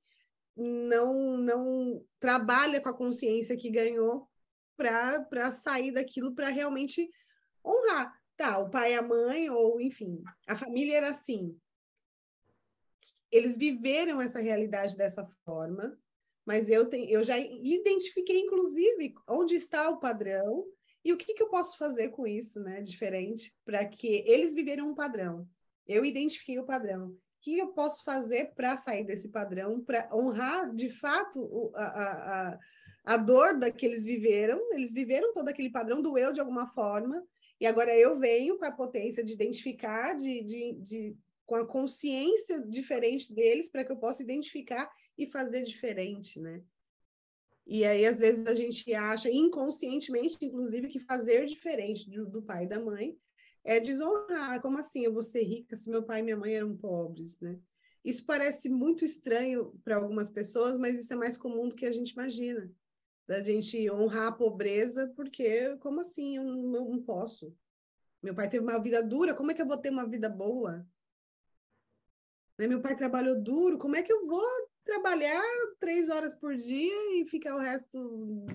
não 0.57 1.37
não 1.37 2.05
trabalha 2.21 2.81
com 2.81 2.89
a 2.89 2.97
consciência 2.97 3.57
que 3.57 3.71
ganhou 3.71 4.29
para 4.77 5.53
sair 5.53 5.93
daquilo 5.93 6.35
para 6.35 6.49
realmente 6.49 7.09
honrar. 7.65 8.13
Tá, 8.37 8.59
o 8.59 8.71
pai 8.71 8.93
e 8.93 8.97
a 8.97 9.03
mãe, 9.03 9.51
ou 9.51 9.81
enfim, 9.81 10.23
a 10.49 10.57
família 10.57 10.97
era 10.97 11.11
assim. 11.11 11.57
Eles 13.31 13.57
viveram 13.57 14.21
essa 14.21 14.41
realidade 14.41 14.97
dessa 14.97 15.25
forma, 15.45 15.97
mas 16.45 16.69
eu, 16.69 16.89
tenho, 16.89 17.09
eu 17.09 17.23
já 17.23 17.39
identifiquei, 17.39 18.41
inclusive, 18.41 19.15
onde 19.29 19.55
está 19.55 19.89
o 19.91 20.01
padrão 20.01 20.65
e 21.05 21.13
o 21.13 21.17
que, 21.17 21.35
que 21.35 21.43
eu 21.43 21.49
posso 21.49 21.77
fazer 21.79 22.11
com 22.11 22.27
isso, 22.27 22.61
né? 22.61 22.81
Diferente, 22.81 23.55
para 23.65 23.85
que 23.85 24.25
eles 24.27 24.55
viveram 24.55 24.89
um 24.89 24.95
padrão. 24.95 25.49
Eu 25.87 26.05
identifiquei 26.05 26.59
o 26.59 26.67
padrão. 26.67 27.09
O 27.09 27.19
que 27.41 27.59
eu 27.59 27.69
posso 27.69 28.05
fazer 28.05 28.53
para 28.55 28.77
sair 28.77 29.05
desse 29.05 29.29
padrão, 29.29 29.81
para 29.81 30.09
honrar 30.13 30.73
de 30.73 30.89
fato 30.91 31.73
a, 31.75 31.85
a, 31.85 32.59
a, 33.05 33.17
dor 33.17 33.59
da 33.59 33.71
que 33.71 33.85
eles 33.85 34.05
viveram? 34.05 34.61
Eles 34.73 34.93
viveram 34.93 35.33
todo 35.33 35.49
aquele 35.49 35.71
padrão, 35.71 36.01
doeu 36.01 36.33
de 36.33 36.41
alguma 36.41 36.69
forma, 36.69 37.21
e 37.61 37.67
agora 37.67 37.97
eu 37.97 38.19
venho 38.19 38.59
com 38.59 38.65
a 38.65 38.71
potência 38.71 39.25
de 39.25 39.33
identificar, 39.33 40.15
de, 40.15 40.43
de, 40.43 40.73
de 40.81 41.17
com 41.47 41.57
a 41.57 41.67
consciência 41.67 42.61
diferente 42.61 43.33
deles, 43.33 43.71
para 43.71 43.85
que 43.85 43.93
eu 43.93 43.97
possa 43.97 44.23
identificar 44.23 44.91
e 45.17 45.27
fazer 45.27 45.63
diferente, 45.63 46.41
né? 46.41 46.63
E 47.67 47.85
aí, 47.85 48.05
às 48.05 48.19
vezes, 48.19 48.47
a 48.47 48.55
gente 48.55 48.93
acha, 48.93 49.31
inconscientemente, 49.31 50.37
inclusive, 50.41 50.89
que 50.89 50.99
fazer 50.99 51.47
diferente 51.47 52.11
do, 52.11 52.27
do 52.27 52.43
pai 52.43 52.65
e 52.65 52.69
da 52.69 52.81
mãe 52.81 53.17
é 53.65 53.79
desonrar. 53.79 54.61
Como 54.61 54.79
assim 54.79 55.05
eu 55.05 55.13
vou 55.13 55.23
ser 55.23 55.43
rica 55.43 55.77
se 55.77 55.89
meu 55.89 56.03
pai 56.03 56.21
e 56.21 56.23
minha 56.23 56.37
mãe 56.37 56.55
eram 56.55 56.77
pobres, 56.77 57.39
né? 57.41 57.59
Isso 58.05 58.25
parece 58.27 58.69
muito 58.69 59.05
estranho 59.05 59.79
para 59.85 59.97
algumas 59.97 60.29
pessoas, 60.29 60.77
mas 60.77 61.01
isso 61.01 61.13
é 61.13 61.17
mais 61.17 61.39
comum 61.39 61.69
do 61.69 61.75
que 61.75 61.87
a 61.87 61.93
gente 61.93 62.11
imagina. 62.11 62.71
Da 63.29 63.43
gente 63.43 63.89
honrar 63.91 64.29
a 64.29 64.33
pobreza, 64.33 65.13
porque 65.15 65.77
como 65.77 66.01
assim 66.01 66.37
eu 66.37 66.43
não, 66.43 66.75
eu 66.75 66.89
não 66.91 67.03
posso? 67.03 67.57
Meu 68.21 68.35
pai 68.35 68.49
teve 68.49 68.65
uma 68.65 68.83
vida 68.83 69.03
dura, 69.03 69.35
como 69.35 69.53
é 69.53 69.55
que 69.55 69.63
eu 69.63 69.67
vou 69.67 69.77
ter 69.77 69.91
uma 69.91 70.09
vida 70.09 70.29
boa? 70.29 70.85
Né? 72.63 72.69
Meu 72.69 72.81
pai 72.81 72.95
trabalhou 72.95 73.43
duro, 73.43 73.77
como 73.77 73.97
é 73.97 74.03
que 74.03 74.13
eu 74.13 74.25
vou 74.25 74.47
trabalhar 74.85 75.43
três 75.81 76.09
horas 76.09 76.33
por 76.33 76.55
dia 76.55 77.21
e 77.21 77.27
ficar 77.27 77.57
o 77.57 77.59
resto. 77.59 78.47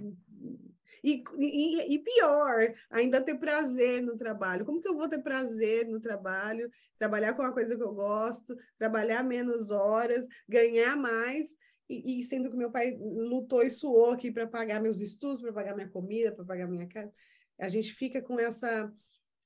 E, 1.03 1.21
e, 1.37 1.95
e, 1.95 1.99
pior, 1.99 2.73
ainda 2.89 3.21
ter 3.21 3.37
prazer 3.37 4.01
no 4.01 4.17
trabalho. 4.17 4.65
Como 4.65 4.81
que 4.81 4.87
eu 4.87 4.95
vou 4.95 5.09
ter 5.09 5.21
prazer 5.21 5.85
no 5.87 5.99
trabalho? 5.99 6.71
Trabalhar 6.97 7.33
com 7.33 7.41
uma 7.41 7.53
coisa 7.53 7.75
que 7.75 7.83
eu 7.83 7.93
gosto, 7.93 8.55
trabalhar 8.77 9.23
menos 9.23 9.71
horas, 9.71 10.25
ganhar 10.47 10.95
mais, 10.95 11.53
e, 11.89 12.21
e 12.21 12.23
sendo 12.23 12.49
que 12.49 12.55
meu 12.55 12.71
pai 12.71 12.97
lutou 12.97 13.61
e 13.61 13.69
suou 13.69 14.11
aqui 14.11 14.31
para 14.31 14.47
pagar 14.47 14.81
meus 14.81 15.01
estudos, 15.01 15.41
para 15.41 15.51
pagar 15.51 15.75
minha 15.75 15.89
comida, 15.89 16.31
para 16.31 16.45
pagar 16.45 16.67
minha 16.67 16.87
casa. 16.87 17.13
A 17.59 17.67
gente 17.67 17.91
fica 17.93 18.21
com 18.21 18.39
essa. 18.39 18.89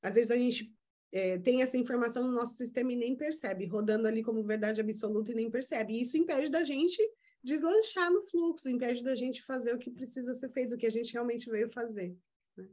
Às 0.04 0.14
vezes 0.14 0.30
a 0.30 0.36
gente 0.36 0.72
é, 1.12 1.38
tem 1.40 1.62
essa 1.62 1.78
informação 1.78 2.26
no 2.26 2.32
nosso 2.32 2.56
sistema 2.56 2.94
e 2.94 2.96
nem 2.96 3.16
percebe, 3.16 3.66
rodando 3.66 4.08
ali 4.08 4.24
como 4.24 4.44
verdade 4.44 4.80
absoluta 4.80 5.32
e 5.32 5.36
nem 5.36 5.52
percebe. 5.52 5.94
E 5.94 6.02
isso 6.02 6.18
impede 6.18 6.50
da 6.50 6.64
gente 6.64 6.98
deslanchar 7.44 8.12
no 8.12 8.24
fluxo, 8.24 8.70
impede 8.70 9.04
da 9.04 9.16
gente 9.16 9.44
fazer 9.44 9.76
o 9.76 9.80
que 9.80 9.90
precisa 9.90 10.34
ser 10.34 10.50
feito, 10.50 10.76
o 10.76 10.78
que 10.78 10.86
a 10.86 10.92
gente 10.92 11.12
realmente 11.12 11.50
veio 11.50 11.70
fazer. 11.72 12.16
Né? 12.56 12.68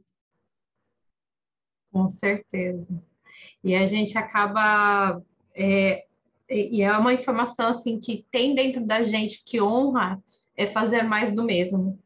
Com 1.91 2.09
certeza. 2.09 2.87
E 3.63 3.75
a 3.75 3.85
gente 3.85 4.17
acaba. 4.17 5.21
É, 5.53 6.05
e 6.49 6.81
é 6.81 6.91
uma 6.97 7.13
informação 7.13 7.67
assim 7.67 7.99
que 7.99 8.25
tem 8.31 8.55
dentro 8.55 8.85
da 8.85 9.03
gente 9.03 9.43
que 9.43 9.61
honra 9.61 10.21
é 10.55 10.65
fazer 10.65 11.03
mais 11.03 11.33
do 11.33 11.43
mesmo. 11.43 11.99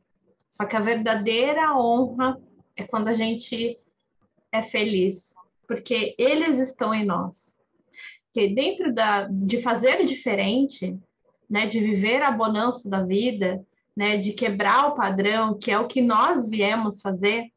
Só 0.50 0.66
que 0.66 0.76
a 0.76 0.82
verdadeira 0.82 1.76
honra 1.78 2.42
é 2.76 2.84
quando 2.84 3.08
a 3.08 3.14
gente 3.14 3.80
é 4.52 4.62
feliz, 4.62 5.34
porque 5.74 6.14
eles 6.20 6.60
estão 6.60 6.94
em 6.94 7.04
nós. 7.04 7.56
Que 8.32 8.54
dentro 8.54 8.94
da, 8.94 9.28
de 9.28 9.60
fazer 9.60 10.06
diferente, 10.06 10.96
né, 11.50 11.66
de 11.66 11.80
viver 11.80 12.22
a 12.22 12.30
bonança 12.30 12.88
da 12.88 13.04
vida, 13.04 13.66
né, 13.98 14.18
de 14.18 14.34
quebrar 14.34 14.90
o 14.90 14.96
padrão, 14.96 15.58
que 15.58 15.72
é 15.72 15.80
o 15.80 15.88
que 15.88 16.00
nós 16.00 16.48
viemos 16.48 17.02
fazer, 17.02 17.52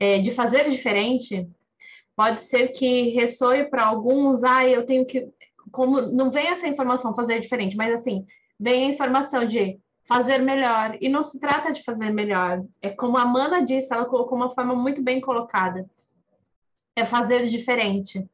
é, 0.00 0.18
de 0.18 0.32
fazer 0.32 0.68
diferente, 0.68 1.48
pode 2.16 2.40
ser 2.40 2.68
que 2.68 3.10
ressoe 3.10 3.70
para 3.70 3.86
alguns, 3.86 4.42
ah, 4.42 4.66
eu 4.68 4.84
tenho 4.84 5.06
que, 5.06 5.28
como 5.70 6.00
não 6.02 6.32
vem 6.32 6.48
essa 6.48 6.66
informação 6.66 7.14
fazer 7.14 7.38
diferente, 7.38 7.76
mas 7.76 7.94
assim, 7.94 8.26
vem 8.58 8.86
a 8.86 8.88
informação 8.88 9.44
de 9.44 9.78
fazer 10.04 10.38
melhor, 10.38 10.98
e 11.00 11.08
não 11.08 11.22
se 11.22 11.38
trata 11.38 11.72
de 11.72 11.84
fazer 11.84 12.10
melhor, 12.10 12.64
é 12.82 12.90
como 12.90 13.16
a 13.16 13.24
Mana 13.24 13.64
disse, 13.64 13.92
ela 13.92 14.06
colocou 14.06 14.36
uma 14.36 14.50
forma 14.50 14.74
muito 14.74 15.00
bem 15.00 15.20
colocada, 15.20 15.88
é 16.96 17.04
fazer 17.04 17.46
diferente. 17.46 18.28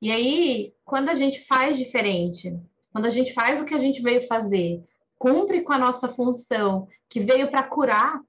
E 0.00 0.10
aí, 0.10 0.74
quando 0.84 1.08
a 1.08 1.14
gente 1.14 1.44
faz 1.44 1.78
diferente, 1.78 2.54
quando 2.92 3.06
a 3.06 3.10
gente 3.10 3.32
faz 3.32 3.60
o 3.60 3.64
que 3.64 3.74
a 3.74 3.78
gente 3.78 4.02
veio 4.02 4.26
fazer, 4.26 4.82
cumpre 5.18 5.62
com 5.62 5.72
a 5.72 5.78
nossa 5.78 6.08
função, 6.08 6.88
que 7.08 7.20
veio 7.20 7.50
para 7.50 7.62
curar 7.62 8.20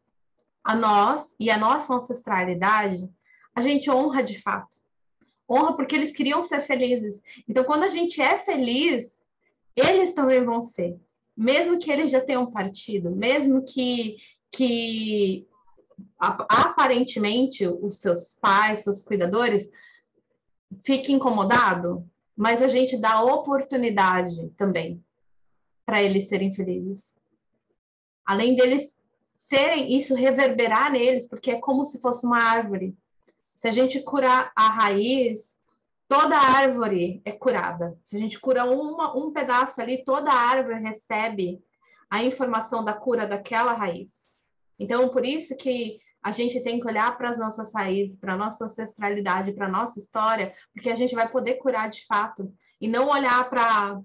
a 0.64 0.76
nós 0.76 1.34
e 1.40 1.50
a 1.50 1.58
nossa 1.58 1.94
ancestralidade, 1.94 3.10
a 3.56 3.62
gente 3.62 3.90
honra 3.90 4.22
de 4.22 4.42
fato. 4.42 4.78
Honra 5.50 5.76
porque 5.76 5.96
eles 5.96 6.12
queriam 6.12 6.44
ser 6.44 6.62
felizes. 6.62 7.22
Então, 7.48 7.64
quando 7.64 7.84
a 7.84 7.88
gente 7.88 8.22
é 8.22 8.38
feliz, 8.38 9.14
eles 9.76 10.14
também 10.14 10.44
vão 10.44 10.62
ser. 10.62 11.00
Mesmo 11.36 11.80
que 11.80 11.92
eles 11.92 12.12
já 12.12 12.20
tenham 12.20 12.52
partido, 12.52 13.12
mesmo 13.12 13.64
que, 13.64 14.18
que 14.52 15.47
aparentemente 16.20 17.68
os 17.68 18.00
seus 18.00 18.34
pais, 18.40 18.84
seus 18.84 19.02
cuidadores, 19.02 19.70
fiquem 20.84 21.16
incomodados, 21.16 22.04
mas 22.36 22.62
a 22.62 22.68
gente 22.68 22.98
dá 22.98 23.22
oportunidade 23.24 24.50
também 24.58 25.04
para 25.86 26.04
eles 26.04 26.28
serem 26.28 26.54
felizes. 26.54 27.14
Além 28.26 28.56
deles 28.56 28.94
serem, 29.40 29.96
isso 29.96 30.14
reverberar 30.14 30.92
neles, 30.92 31.28
porque 31.28 31.52
é 31.52 31.60
como 31.60 31.86
se 31.86 32.02
fosse 32.02 32.26
uma 32.26 32.42
árvore. 32.42 32.96
Se 33.56 33.68
a 33.68 33.72
gente 33.72 34.02
curar 34.02 34.52
a 34.56 34.70
raiz, 34.70 35.56
toda 36.08 36.38
a 36.38 36.58
árvore 36.58 37.22
é 37.24 37.32
curada. 37.32 37.98
Se 38.06 38.18
a 38.18 38.20
gente 38.20 38.40
cura 38.40 38.66
uma, 38.66 39.18
um 39.18 39.32
pedaço 39.32 39.82
ali, 39.82 40.04
toda 40.04 40.30
a 40.30 40.36
árvore 40.36 40.80
recebe 40.80 41.64
a 42.10 42.24
informação 42.24 42.84
da 42.84 42.94
cura 42.94 43.26
daquela 43.26 43.74
raiz. 43.74 44.27
Então, 44.80 45.10
por 45.10 45.26
isso 45.26 45.56
que 45.58 46.00
a 46.24 46.32
gente 46.32 46.60
tem 46.62 46.80
que 46.80 46.88
olhar 46.88 47.18
para 47.18 47.30
as 47.30 47.40
nossas 47.40 47.74
raízes, 47.74 48.20
para 48.20 48.34
a 48.34 48.38
nossa 48.38 48.66
ancestralidade, 48.66 49.54
para 49.54 49.68
a 49.68 49.72
nossa 49.72 50.00
história, 50.00 50.54
porque 50.74 50.90
a 50.90 50.96
gente 50.96 51.16
vai 51.16 51.30
poder 51.30 51.56
curar 51.56 51.90
de 51.90 52.06
fato. 52.06 52.52
E 52.82 52.88
não 52.88 53.10
olhar 53.10 53.50
para 53.50 54.02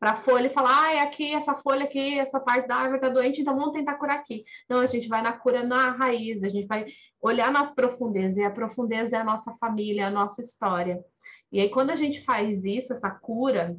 a 0.00 0.14
folha 0.14 0.46
e 0.46 0.50
falar, 0.50 0.84
ah, 0.84 0.94
é 0.94 1.00
aqui, 1.00 1.34
essa 1.34 1.54
folha 1.54 1.84
aqui, 1.84 2.18
essa 2.18 2.38
parte 2.38 2.68
da 2.68 2.76
árvore 2.76 2.98
está 2.98 3.08
doente, 3.08 3.40
então 3.40 3.56
vamos 3.56 3.72
tentar 3.72 3.94
curar 3.94 4.16
aqui. 4.16 4.44
Não, 4.68 4.78
a 4.80 4.86
gente 4.86 5.08
vai 5.08 5.20
na 5.20 5.32
cura 5.32 5.62
na 5.62 5.90
raiz, 5.90 6.42
a 6.42 6.48
gente 6.48 6.66
vai 6.66 6.86
olhar 7.20 7.50
nas 7.50 7.74
profundezas, 7.74 8.36
e 8.36 8.44
a 8.44 8.50
profundeza 8.50 9.16
é 9.16 9.20
a 9.20 9.24
nossa 9.24 9.52
família, 9.54 10.06
a 10.06 10.10
nossa 10.10 10.40
história. 10.40 11.02
E 11.50 11.60
aí, 11.60 11.68
quando 11.68 11.90
a 11.90 11.96
gente 11.96 12.20
faz 12.22 12.64
isso, 12.64 12.92
essa 12.92 13.10
cura, 13.10 13.76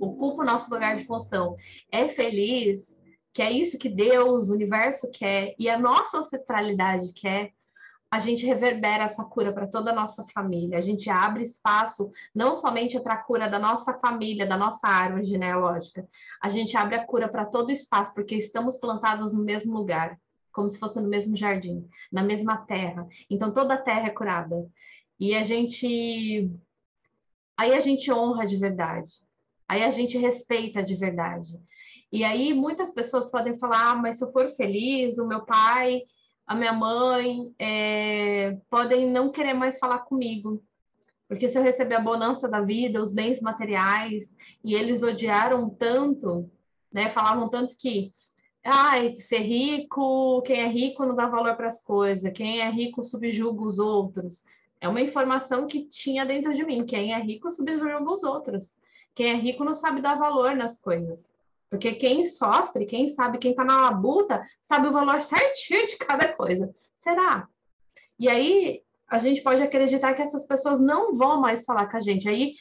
ocupa 0.00 0.42
o 0.42 0.46
nosso 0.46 0.72
lugar 0.72 0.96
de 0.96 1.04
função, 1.04 1.56
é 1.90 2.08
feliz, 2.08 2.96
que 3.32 3.42
é 3.42 3.50
isso 3.50 3.78
que 3.78 3.88
Deus, 3.88 4.48
o 4.48 4.52
universo 4.52 5.10
quer 5.10 5.54
e 5.58 5.68
a 5.68 5.78
nossa 5.78 6.18
ancestralidade 6.18 7.12
quer, 7.14 7.52
a 8.12 8.18
gente 8.18 8.44
reverbera 8.44 9.04
essa 9.04 9.24
cura 9.24 9.54
para 9.54 9.66
toda 9.66 9.90
a 9.90 9.94
nossa 9.94 10.22
família. 10.34 10.76
A 10.76 10.82
gente 10.82 11.08
abre 11.08 11.44
espaço 11.44 12.10
não 12.34 12.54
somente 12.54 13.00
para 13.00 13.14
a 13.14 13.22
cura 13.22 13.48
da 13.48 13.58
nossa 13.58 13.94
família, 13.94 14.46
da 14.46 14.54
nossa 14.54 14.86
árvore 14.86 15.24
genealógica, 15.24 16.06
a 16.38 16.50
gente 16.50 16.76
abre 16.76 16.96
a 16.96 17.06
cura 17.06 17.26
para 17.26 17.46
todo 17.46 17.68
o 17.68 17.72
espaço, 17.72 18.12
porque 18.12 18.34
estamos 18.34 18.76
plantados 18.76 19.32
no 19.32 19.42
mesmo 19.42 19.72
lugar, 19.72 20.20
como 20.52 20.68
se 20.68 20.78
fosse 20.78 21.00
no 21.00 21.08
mesmo 21.08 21.34
jardim, 21.34 21.88
na 22.12 22.22
mesma 22.22 22.58
terra. 22.58 23.08
Então 23.30 23.50
toda 23.50 23.74
a 23.74 23.82
terra 23.82 24.08
é 24.08 24.10
curada. 24.10 24.68
E 25.18 25.34
a 25.34 25.42
gente 25.42 26.50
aí 27.56 27.72
a 27.72 27.80
gente 27.80 28.12
honra 28.12 28.46
de 28.46 28.58
verdade. 28.58 29.10
Aí 29.66 29.84
a 29.84 29.90
gente 29.90 30.18
respeita 30.18 30.82
de 30.82 30.94
verdade. 30.96 31.58
E 32.12 32.24
aí 32.24 32.52
muitas 32.52 32.92
pessoas 32.92 33.30
podem 33.30 33.58
falar, 33.58 33.92
ah, 33.92 33.94
mas 33.96 34.18
se 34.18 34.24
eu 34.24 34.30
for 34.30 34.48
feliz, 34.50 35.18
o 35.18 35.26
meu 35.26 35.44
pai, 35.46 36.02
a 36.46 36.54
minha 36.54 36.72
mãe 36.72 37.54
é, 37.58 38.58
podem 38.68 39.08
não 39.10 39.30
querer 39.30 39.54
mais 39.54 39.78
falar 39.78 40.00
comigo, 40.00 40.62
Porque 41.28 41.48
se 41.48 41.58
eu 41.58 41.62
receber 41.62 41.94
a 41.96 42.00
bonança 42.00 42.48
da 42.48 42.60
vida, 42.60 43.00
os 43.00 43.12
bens 43.12 43.40
materiais, 43.40 44.24
e 44.62 44.74
eles 44.74 45.02
odiaram 45.02 45.70
tanto, 45.70 46.50
né? 46.92 47.08
Falavam 47.10 47.48
tanto 47.48 47.74
que 47.76 48.12
ai, 48.64 49.14
ser 49.16 49.40
rico, 49.40 50.42
quem 50.42 50.60
é 50.60 50.68
rico 50.68 51.04
não 51.04 51.16
dá 51.16 51.26
valor 51.26 51.56
para 51.56 51.68
as 51.68 51.82
coisas, 51.82 52.32
quem 52.32 52.60
é 52.60 52.70
rico 52.70 53.02
subjuga 53.02 53.62
os 53.64 53.78
outros. 53.78 54.44
É 54.80 54.88
uma 54.88 55.00
informação 55.00 55.66
que 55.66 55.86
tinha 55.88 56.24
dentro 56.26 56.52
de 56.54 56.64
mim. 56.64 56.84
Quem 56.84 57.12
é 57.14 57.18
rico 57.18 57.50
subjuga 57.50 58.02
os 58.02 58.22
outros. 58.24 58.74
Quem 59.14 59.30
é 59.30 59.36
rico 59.36 59.64
não 59.64 59.74
sabe 59.74 60.02
dar 60.02 60.18
valor 60.18 60.56
nas 60.56 60.76
coisas. 60.76 61.31
Porque 61.72 61.94
quem 61.94 62.26
sofre, 62.26 62.84
quem 62.84 63.08
sabe, 63.08 63.38
quem 63.38 63.52
está 63.52 63.64
na 63.64 63.80
labuta, 63.80 64.42
sabe 64.60 64.88
o 64.88 64.92
valor 64.92 65.22
certinho 65.22 65.86
de 65.86 65.96
cada 65.96 66.36
coisa. 66.36 66.70
Será? 66.94 67.48
E 68.18 68.28
aí 68.28 68.82
a 69.08 69.18
gente 69.18 69.40
pode 69.42 69.62
acreditar 69.62 70.12
que 70.12 70.20
essas 70.20 70.44
pessoas 70.44 70.78
não 70.78 71.14
vão 71.14 71.40
mais 71.40 71.64
falar 71.64 71.90
com 71.90 71.96
a 71.96 72.00
gente. 72.00 72.28
Aí, 72.28 72.52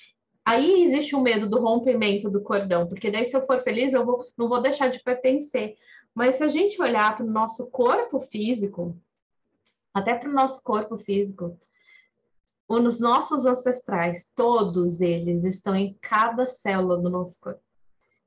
aí 0.45 0.83
existe 0.83 1.13
o 1.13 1.19
medo 1.19 1.49
do 1.49 1.59
rompimento 1.59 2.29
do 2.29 2.41
cordão, 2.41 2.87
porque 2.87 3.11
daí 3.11 3.25
se 3.25 3.35
eu 3.35 3.45
for 3.45 3.59
feliz, 3.59 3.91
eu 3.91 4.05
vou, 4.05 4.25
não 4.37 4.47
vou 4.47 4.61
deixar 4.61 4.87
de 4.87 5.03
pertencer. 5.03 5.75
Mas 6.15 6.37
se 6.37 6.43
a 6.45 6.47
gente 6.47 6.81
olhar 6.81 7.13
para 7.17 7.25
o 7.25 7.29
nosso 7.29 7.69
corpo 7.69 8.17
físico, 8.17 8.97
até 9.93 10.15
para 10.15 10.29
o 10.29 10.33
nosso 10.33 10.63
corpo 10.63 10.97
físico, 10.97 11.59
os 12.65 13.01
nossos 13.01 13.45
ancestrais, 13.45 14.31
todos 14.33 15.01
eles 15.01 15.43
estão 15.43 15.75
em 15.75 15.97
cada 15.99 16.47
célula 16.47 16.97
do 16.97 17.09
nosso 17.09 17.41
corpo. 17.41 17.70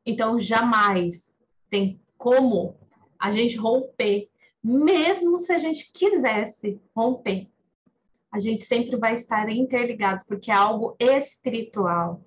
Então, 0.05 0.39
jamais 0.39 1.33
tem 1.71 2.01
como 2.17 2.77
a 3.19 3.31
gente 3.31 3.57
romper, 3.57 4.29
mesmo 4.63 5.41
se 5.41 5.53
a 5.53 5.59
gente 5.59 5.91
quisesse 5.93 6.81
romper. 6.95 7.49
A 8.31 8.41
gente 8.41 8.63
sempre 8.63 8.97
vai 8.97 9.15
estar 9.15 9.49
interligados, 9.49 10.25
porque 10.25 10.51
é 10.51 10.55
algo 10.55 10.97
espiritual, 10.99 12.21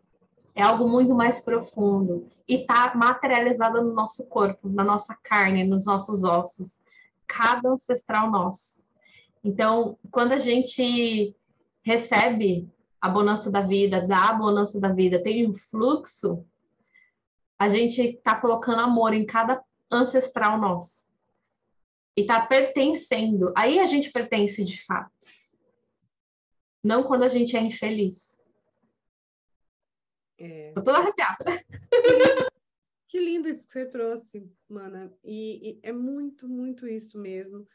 é 0.56 0.64
algo 0.64 0.88
muito 0.88 1.14
mais 1.14 1.42
profundo 1.42 2.28
e 2.48 2.62
está 2.62 2.96
materializado 2.96 3.82
no 3.82 3.94
nosso 3.94 4.28
corpo, 4.30 4.70
na 4.70 4.84
nossa 4.84 5.16
carne, 5.22 5.64
nos 5.64 5.86
nossos 5.86 6.24
ossos, 6.24 6.80
cada 7.28 7.70
ancestral 7.70 8.32
nosso. 8.32 8.82
Então, 9.44 9.98
quando 10.10 10.32
a 10.32 10.40
gente 10.40 11.36
recebe 11.84 12.70
a 13.00 13.08
bonança 13.08 13.52
da 13.52 13.62
vida, 13.62 14.06
dá 14.06 14.30
a 14.30 14.34
bonança 14.34 14.80
da 14.80 14.90
vida, 14.90 15.22
tem 15.22 15.48
um 15.48 15.54
fluxo, 15.54 16.44
a 17.60 17.68
gente 17.68 18.02
está 18.02 18.40
colocando 18.40 18.82
amor 18.82 19.14
em 19.14 19.26
cada 19.26 19.64
ancestral 19.92 20.60
nosso. 20.60 21.08
E 22.16 22.22
está 22.22 22.46
pertencendo. 22.46 23.54
Aí 23.56 23.80
a 23.80 23.86
gente 23.86 24.12
pertence 24.12 24.64
de 24.64 24.84
fato 24.84 25.12
não 26.88 27.04
quando 27.04 27.24
a 27.24 27.28
gente 27.28 27.56
é 27.56 27.62
infeliz. 27.62 28.40
É. 30.38 30.72
Tô 30.74 30.82
toda 30.82 31.00
arrepiada. 31.00 31.46
Que 33.10 33.20
lindo 33.20 33.48
isso 33.48 33.66
que 33.66 33.74
você 33.74 33.86
trouxe, 33.86 34.52
Mana. 34.68 35.14
E, 35.24 35.72
e, 35.72 35.80
é 35.82 35.94
muito, 35.94 36.48
muito 36.48 36.88
isso 36.88 37.18
mesmo. 37.18 37.68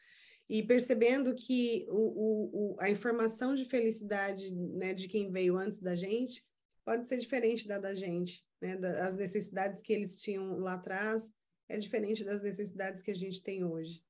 E 0.49 0.63
percebendo 0.63 1.35
que 1.35 1.87
o, 1.89 1.95
o, 1.95 2.75
o, 2.75 2.77
a 2.79 2.91
informação 2.91 3.55
de 3.55 3.65
felicidade 3.65 4.55
né, 4.55 4.93
de 4.93 5.09
quem 5.09 5.31
veio 5.31 5.57
antes 5.57 5.81
da 5.81 5.95
gente 5.95 6.45
pode 6.85 7.09
ser 7.09 7.17
diferente 7.17 7.67
da 7.67 7.79
da 7.79 7.95
gente. 7.95 8.45
Né? 8.63 8.79
As 9.01 9.17
necessidades 9.17 9.83
que 9.83 9.93
eles 9.93 10.17
tinham 10.23 10.59
lá 10.61 10.75
atrás 10.75 11.35
é 11.69 11.77
diferente 11.77 12.23
das 12.23 12.41
necessidades 12.41 13.03
que 13.03 13.11
a 13.11 13.15
gente 13.15 13.43
tem 13.43 13.65
hoje. 13.65 14.01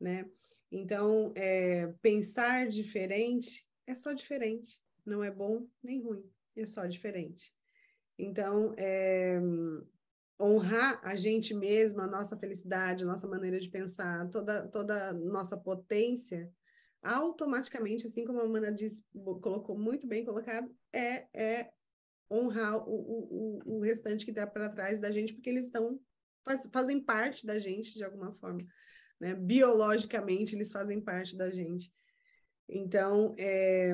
Né? 0.00 0.24
Então, 0.72 1.32
é, 1.36 1.88
pensar 2.00 2.66
diferente 2.66 3.68
é 3.86 3.94
só 3.94 4.14
diferente. 4.14 4.82
Não 5.04 5.22
é 5.22 5.30
bom 5.30 5.68
nem 5.82 6.00
ruim, 6.00 6.24
é 6.56 6.64
só 6.64 6.86
diferente. 6.86 7.52
Então, 8.18 8.74
é, 8.78 9.38
honrar 10.40 11.00
a 11.04 11.14
gente 11.14 11.52
mesma, 11.52 12.04
a 12.04 12.10
nossa 12.10 12.38
felicidade, 12.38 13.04
a 13.04 13.06
nossa 13.06 13.26
maneira 13.26 13.60
de 13.60 13.68
pensar, 13.68 14.28
toda, 14.30 14.66
toda 14.68 15.08
a 15.08 15.12
nossa 15.12 15.56
potência, 15.56 16.50
automaticamente, 17.02 18.06
assim 18.06 18.24
como 18.24 18.40
a 18.40 18.48
Mana 18.48 18.72
disse, 18.72 19.04
colocou 19.12 19.76
muito 19.76 20.06
bem 20.06 20.24
colocado, 20.24 20.70
é, 20.92 21.26
é 21.34 21.70
honrar 22.30 22.88
o, 22.88 23.60
o, 23.66 23.76
o 23.76 23.80
restante 23.80 24.24
que 24.24 24.30
está 24.30 24.46
para 24.46 24.68
trás 24.68 25.00
da 25.00 25.10
gente, 25.10 25.34
porque 25.34 25.50
eles 25.50 25.66
estão 25.66 26.00
faz, 26.44 26.68
fazem 26.72 27.00
parte 27.00 27.46
da 27.46 27.58
gente 27.58 27.94
de 27.94 28.04
alguma 28.04 28.32
forma. 28.32 28.60
Né? 29.18 29.34
Biologicamente, 29.34 30.54
eles 30.54 30.72
fazem 30.72 31.00
parte 31.00 31.36
da 31.36 31.50
gente. 31.50 31.92
Então, 32.68 33.34
é, 33.38 33.92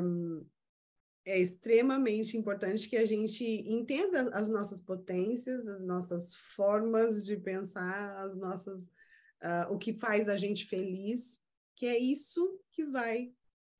é 1.24 1.38
extremamente 1.38 2.36
importante 2.36 2.88
que 2.88 2.96
a 2.96 3.06
gente 3.06 3.44
entenda 3.44 4.34
as 4.34 4.48
nossas 4.48 4.80
potências, 4.80 5.66
as 5.66 5.82
nossas 5.82 6.34
formas 6.54 7.24
de 7.24 7.36
pensar, 7.36 8.16
as 8.24 8.36
nossas, 8.36 8.84
uh, 8.84 9.72
o 9.72 9.78
que 9.78 9.92
faz 9.94 10.28
a 10.28 10.36
gente 10.36 10.66
feliz, 10.66 11.40
que 11.74 11.86
é 11.86 11.98
isso 11.98 12.60
que 12.70 12.84
vai 12.84 13.32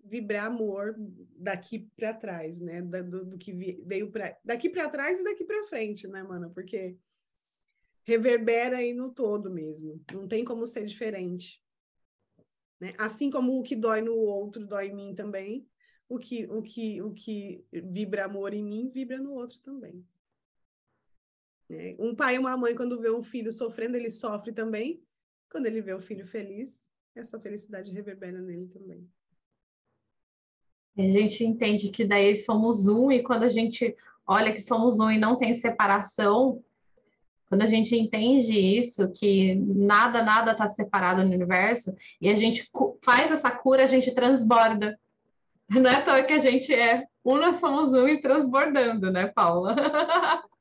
vibrar 0.09 0.47
amor 0.47 0.95
daqui 1.37 1.91
para 1.97 2.15
trás, 2.15 2.61
né? 2.61 2.83
Da, 2.83 3.03
do, 3.03 3.25
do, 3.25 3.39
que 3.39 3.53
veio 3.53 4.11
para 4.11 4.37
daqui 4.45 4.69
para 4.69 4.89
trás 4.89 5.21
e 5.21 5.25
daqui 5.25 5.45
para 5.45 5.67
frente, 5.67 6.07
né, 6.09 6.23
mano? 6.23 6.51
Porque 6.51 6.97
reverbera 8.05 8.77
aí 8.79 8.95
no 8.95 9.13
todo 9.13 9.51
mesmo. 9.51 10.03
Não 10.13 10.29
tem 10.29 10.45
como 10.45 10.67
ser 10.67 10.85
diferente. 10.85 11.63
Né? 12.81 12.93
Assim 12.99 13.31
como 13.31 13.59
o 13.59 13.63
que 13.63 13.75
dói 13.75 14.01
no 14.01 14.15
outro 14.15 14.65
dói 14.67 14.89
em 14.89 14.95
mim 14.95 15.15
também, 15.15 15.69
o 16.09 16.19
que, 16.19 16.47
o 16.47 16.63
que, 16.63 17.03
o 17.03 17.13
que 17.13 17.65
vibra 17.73 18.27
amor 18.27 18.55
em 18.55 18.63
mim 18.63 18.89
vibra 18.89 19.19
no 19.19 19.33
outro 19.33 19.61
também. 19.61 20.07
Né? 21.69 21.97
Um 21.99 22.15
pai 22.15 22.37
e 22.37 22.39
uma 22.39 22.57
mãe, 22.57 22.75
quando 22.77 23.01
vê 23.01 23.11
um 23.11 23.23
filho 23.23 23.51
sofrendo, 23.51 23.97
ele 23.97 24.11
sofre 24.11 24.53
também. 24.53 25.03
Quando 25.51 25.67
ele 25.67 25.81
vê 25.81 25.93
o 25.93 26.01
filho 26.01 26.27
feliz, 26.27 26.81
essa 27.15 27.41
felicidade 27.41 27.91
reverbera 27.91 28.41
nele 28.41 28.69
também. 28.69 29.09
A 30.97 31.09
gente 31.09 31.45
entende 31.45 31.91
que 31.91 32.05
daí 32.05 32.35
somos 32.37 32.87
um, 32.87 33.13
e 33.13 33.23
quando 33.23 33.43
a 33.43 33.49
gente 33.49 33.95
olha 34.27 34.53
que 34.53 34.61
somos 34.61 34.99
um 34.99 35.11
e 35.11 35.19
não 35.19 35.37
tem 35.37 35.55
separação, 35.55 36.63
quando 37.49 37.63
a 37.63 37.67
gente 37.67 37.95
entende 37.95 38.53
isso, 38.53 39.11
que 39.13 39.55
nada, 39.55 40.23
nada 40.23 40.53
está 40.53 40.69
separado 40.69 41.23
no 41.23 41.33
universo, 41.33 41.95
e 42.21 42.29
a 42.29 42.35
gente 42.35 42.69
faz 43.03 43.31
essa 43.31 43.51
cura, 43.51 43.85
a 43.85 43.87
gente 43.87 44.13
transborda. 44.13 44.99
Não 45.71 45.91
é 45.91 45.97
à 45.97 46.03
toa 46.03 46.23
que 46.23 46.33
a 46.33 46.39
gente 46.39 46.73
é 46.73 47.05
um, 47.25 47.39
nós 47.39 47.57
somos 47.57 47.93
um 47.93 48.07
e 48.07 48.21
transbordando, 48.21 49.11
né, 49.11 49.27
Paula? 49.27 49.75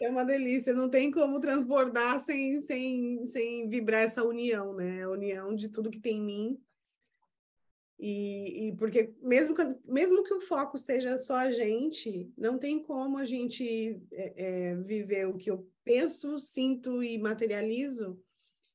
É 0.00 0.08
uma 0.08 0.24
delícia, 0.24 0.74
não 0.74 0.88
tem 0.88 1.12
como 1.12 1.38
transbordar 1.38 2.18
sem, 2.18 2.60
sem, 2.60 3.24
sem 3.24 3.68
vibrar 3.68 4.00
essa 4.00 4.24
união, 4.24 4.74
né? 4.74 5.04
A 5.04 5.08
união 5.08 5.54
de 5.54 5.68
tudo 5.68 5.90
que 5.90 6.00
tem 6.00 6.16
em 6.16 6.20
mim. 6.20 6.60
E, 8.04 8.66
e 8.66 8.76
porque 8.76 9.14
mesmo 9.22 9.54
que, 9.54 9.62
mesmo 9.84 10.24
que 10.24 10.34
o 10.34 10.40
foco 10.40 10.76
seja 10.76 11.16
só 11.16 11.36
a 11.36 11.52
gente, 11.52 12.28
não 12.36 12.58
tem 12.58 12.82
como 12.82 13.16
a 13.16 13.24
gente 13.24 14.02
é, 14.10 14.70
é, 14.70 14.74
viver 14.74 15.28
o 15.28 15.36
que 15.36 15.48
eu 15.48 15.70
penso, 15.84 16.36
sinto 16.36 17.00
e 17.00 17.16
materializo 17.16 18.20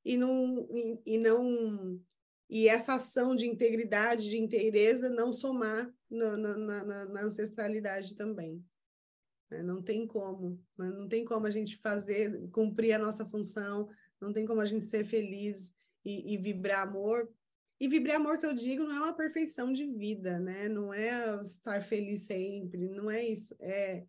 e 0.06 0.16
não 0.16 0.66
e, 0.72 1.02
e, 1.06 1.18
não 1.18 2.02
e 2.50 2.70
essa 2.70 2.94
ação 2.94 3.36
de 3.36 3.46
integridade, 3.46 4.30
de 4.30 4.38
inteireza 4.38 5.10
não 5.10 5.34
somar 5.34 5.94
na, 6.10 6.38
na, 6.38 6.58
na, 6.58 7.06
na 7.08 7.22
ancestralidade 7.24 8.16
também. 8.16 8.64
Né? 9.52 9.62
Não 9.62 9.82
tem 9.82 10.08
como, 10.08 10.58
né? 10.78 10.90
não 10.90 11.06
tem 11.06 11.26
como 11.26 11.46
a 11.46 11.52
gente 11.52 11.76
fazer, 11.80 12.48
cumprir 12.52 12.94
a 12.94 13.00
nossa 13.00 13.26
função, 13.26 13.90
não 14.22 14.32
tem 14.32 14.46
como 14.46 14.62
a 14.62 14.66
gente 14.66 14.86
ser 14.86 15.04
feliz 15.04 15.74
e, 16.06 16.34
e 16.34 16.38
vibrar 16.38 16.88
amor. 16.88 17.30
E 17.80 17.88
vibrar 17.88 18.16
amor 18.16 18.40
que 18.40 18.46
eu 18.46 18.54
digo 18.54 18.84
não 18.84 18.96
é 18.96 19.00
uma 19.00 19.14
perfeição 19.14 19.72
de 19.72 19.86
vida, 19.86 20.40
né? 20.40 20.68
Não 20.68 20.94
é 20.94 21.42
estar 21.44 21.82
feliz 21.84 22.22
sempre, 22.22 22.90
não 22.90 23.10
é 23.10 23.24
isso. 23.24 23.56
É 23.60 24.04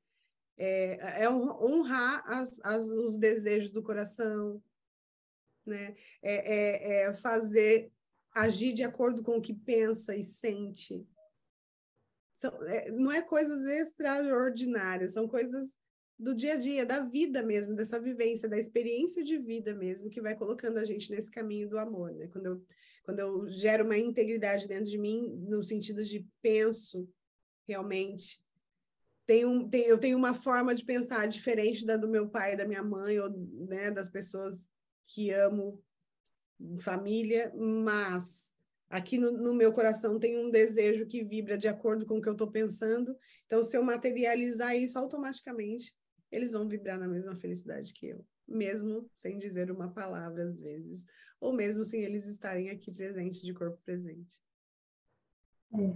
é, 0.59 1.22
é 1.22 1.31
honrar 1.31 2.22
as, 2.26 2.61
as, 2.64 2.87
os 2.87 3.16
desejos 3.16 3.70
do 3.70 3.83
coração, 3.83 4.61
né? 5.64 5.94
É, 6.20 6.35
é, 6.35 7.02
é, 7.02 7.14
fazer 7.14 7.92
agir 8.35 8.72
de 8.72 8.83
acordo 8.83 9.22
com 9.22 9.37
o 9.37 9.40
que 9.40 9.54
pensa 9.54 10.16
e 10.16 10.24
sente. 10.24 11.07
São, 12.35 12.50
é, 12.64 12.90
não 12.90 13.12
é 13.12 13.22
coisas 13.22 13.64
extraordinárias, 13.64 15.12
são 15.12 15.28
coisas 15.28 15.72
do 16.18 16.35
dia 16.35 16.54
a 16.54 16.57
dia, 16.57 16.85
da 16.85 17.00
vida 17.04 17.42
mesmo, 17.42 17.76
dessa 17.76 18.00
vivência, 18.00 18.48
da 18.48 18.59
experiência 18.59 19.22
de 19.22 19.38
vida 19.38 19.72
mesmo, 19.72 20.11
que 20.11 20.20
vai 20.20 20.35
colocando 20.35 20.78
a 20.78 20.85
gente 20.85 21.12
nesse 21.12 21.31
caminho 21.31 21.68
do 21.68 21.78
amor, 21.78 22.12
né? 22.12 22.26
Quando 22.26 22.46
eu, 22.46 22.66
quando 23.09 23.21
eu 23.21 23.49
gero 23.49 23.87
uma 23.87 23.97
integridade 23.97 24.68
dentro 24.68 24.85
de 24.85 24.99
mim, 24.99 25.35
no 25.49 25.62
sentido 25.62 26.05
de 26.05 26.29
penso 26.42 27.09
realmente 27.66 28.38
tenho, 29.25 29.66
eu 29.73 29.97
tenho 29.99 30.18
uma 30.18 30.35
forma 30.35 30.75
de 30.75 30.85
pensar 30.85 31.27
diferente 31.27 31.87
da 31.87 31.97
do 31.97 32.07
meu 32.07 32.29
pai, 32.29 32.55
da 32.55 32.66
minha 32.66 32.83
mãe, 32.83 33.18
ou 33.18 33.31
né, 33.66 33.90
das 33.90 34.11
pessoas 34.11 34.68
que 35.07 35.31
amo, 35.31 35.83
família, 36.81 37.51
mas 37.57 38.53
aqui 38.90 39.16
no, 39.16 39.33
no, 39.33 39.55
meu 39.55 39.73
coração 39.73 40.18
tem 40.18 40.37
um 40.37 40.51
desejo 40.51 41.07
que 41.07 41.25
vibra 41.25 41.57
de 41.57 41.66
acordo 41.66 42.05
com 42.05 42.18
o 42.18 42.21
que 42.21 42.29
eu 42.29 42.33
estou 42.35 42.51
pensando. 42.51 43.16
Então, 43.47 43.64
se 43.64 43.75
eu 43.75 43.83
materializar 43.83 44.77
isso 44.77 44.99
automaticamente, 44.99 45.97
eles 46.31 46.53
vão 46.53 46.68
vibrar 46.68 46.99
na 46.99 47.09
mesma 47.09 47.35
felicidade 47.37 47.94
que 47.94 48.09
eu, 48.09 48.23
mesmo 48.49 49.09
sem 49.13 49.39
dizer 49.39 49.71
uma 49.71 49.89
palavra 49.89 50.45
às 50.45 50.61
vezes, 50.61 51.05
ou 51.41 51.53
mesmo 51.53 51.85
sem 51.85 52.03
eles 52.03 52.27
estarem 52.27 52.71
aqui 52.71 52.91
presentes, 52.91 53.43
de 53.43 53.53
corpo 53.53 53.79
presente. 53.85 54.41
É. 55.75 55.95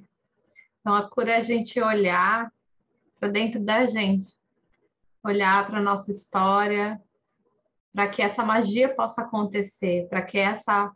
Então, 0.81 0.95
a 0.95 1.09
cura 1.09 1.33
é 1.33 1.37
a 1.37 1.41
gente 1.41 1.81
olhar 1.81 2.53
para 3.19 3.29
dentro 3.29 3.61
da 3.61 3.87
gente, 3.87 4.29
olhar 5.25 5.67
para 5.67 5.79
a 5.79 5.83
nossa 5.83 6.11
história, 6.11 7.01
para 7.93 8.09
que 8.09 8.21
essa 8.21 8.45
magia 8.45 8.95
possa 8.95 9.23
acontecer, 9.23 10.09
para 10.09 10.23
que 10.23 10.38
essa 10.38 10.93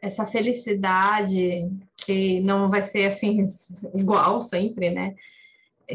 essa 0.00 0.26
felicidade 0.26 1.66
que 1.96 2.38
não 2.40 2.68
vai 2.68 2.84
ser 2.84 3.06
assim 3.06 3.46
igual 3.94 4.38
sempre, 4.38 4.90
né? 4.90 5.14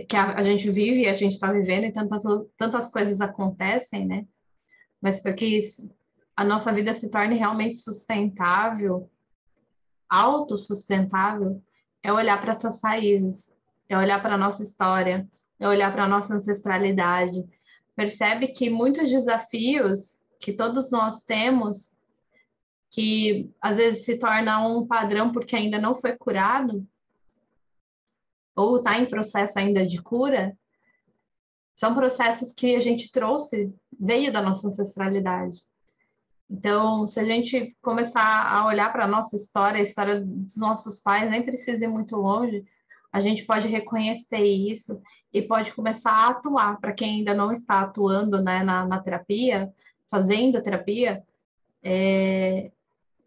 Que 0.07 0.15
a, 0.15 0.33
a 0.33 0.41
gente 0.41 0.71
vive, 0.71 1.07
a 1.07 1.13
gente 1.13 1.33
está 1.33 1.51
vivendo 1.51 1.85
e 1.85 1.91
tantas 1.91 2.23
tantas 2.57 2.91
coisas 2.91 3.21
acontecem, 3.21 4.07
né? 4.07 4.25
Mas 5.01 5.19
para 5.19 5.33
que 5.33 5.59
a 6.35 6.43
nossa 6.43 6.71
vida 6.71 6.93
se 6.93 7.09
torne 7.09 7.35
realmente 7.35 7.75
sustentável, 7.75 9.09
autossustentável, 10.09 11.61
é 12.01 12.11
olhar 12.11 12.39
para 12.39 12.53
essas 12.53 12.81
raízes, 12.81 13.51
é 13.87 13.97
olhar 13.97 14.21
para 14.21 14.35
a 14.35 14.37
nossa 14.37 14.63
história, 14.63 15.27
é 15.59 15.67
olhar 15.67 15.91
para 15.91 16.05
a 16.05 16.07
nossa 16.07 16.33
ancestralidade. 16.33 17.45
Percebe 17.95 18.47
que 18.49 18.69
muitos 18.69 19.09
desafios 19.09 20.17
que 20.39 20.53
todos 20.53 20.91
nós 20.91 21.21
temos, 21.21 21.91
que 22.89 23.51
às 23.61 23.75
vezes 23.75 24.05
se 24.05 24.17
torna 24.17 24.65
um 24.65 24.87
padrão 24.87 25.31
porque 25.31 25.55
ainda 25.55 25.79
não 25.79 25.93
foi 25.93 26.15
curado, 26.15 26.87
ou 28.55 28.77
está 28.77 28.97
em 28.97 29.09
processo 29.09 29.59
ainda 29.59 29.85
de 29.85 30.01
cura, 30.01 30.57
são 31.79 31.95
processos 31.95 32.51
que 32.51 32.75
a 32.75 32.81
gente 32.81 33.09
trouxe, 33.09 33.73
veio 33.97 34.33
da 34.33 34.41
nossa 34.41 34.67
ancestralidade. 34.67 35.61
Então, 36.49 37.07
se 37.07 37.17
a 37.21 37.23
gente 37.23 37.73
começar 37.81 38.51
a 38.51 38.65
olhar 38.67 38.91
para 38.91 39.05
a 39.05 39.07
nossa 39.07 39.37
história, 39.37 39.79
a 39.79 39.83
história 39.83 40.19
dos 40.19 40.57
nossos 40.57 40.99
pais, 40.99 41.31
nem 41.31 41.41
precisa 41.41 41.85
ir 41.85 41.87
muito 41.87 42.17
longe, 42.17 42.65
a 43.13 43.21
gente 43.21 43.45
pode 43.45 43.69
reconhecer 43.69 44.43
isso 44.43 45.01
e 45.31 45.41
pode 45.41 45.71
começar 45.71 46.11
a 46.11 46.27
atuar. 46.31 46.81
Para 46.81 46.91
quem 46.91 47.19
ainda 47.19 47.33
não 47.33 47.49
está 47.49 47.79
atuando 47.79 48.43
né, 48.43 48.61
na, 48.61 48.85
na 48.85 48.99
terapia, 48.99 49.71
fazendo 50.11 50.61
terapia, 50.61 51.23
é, 51.81 52.71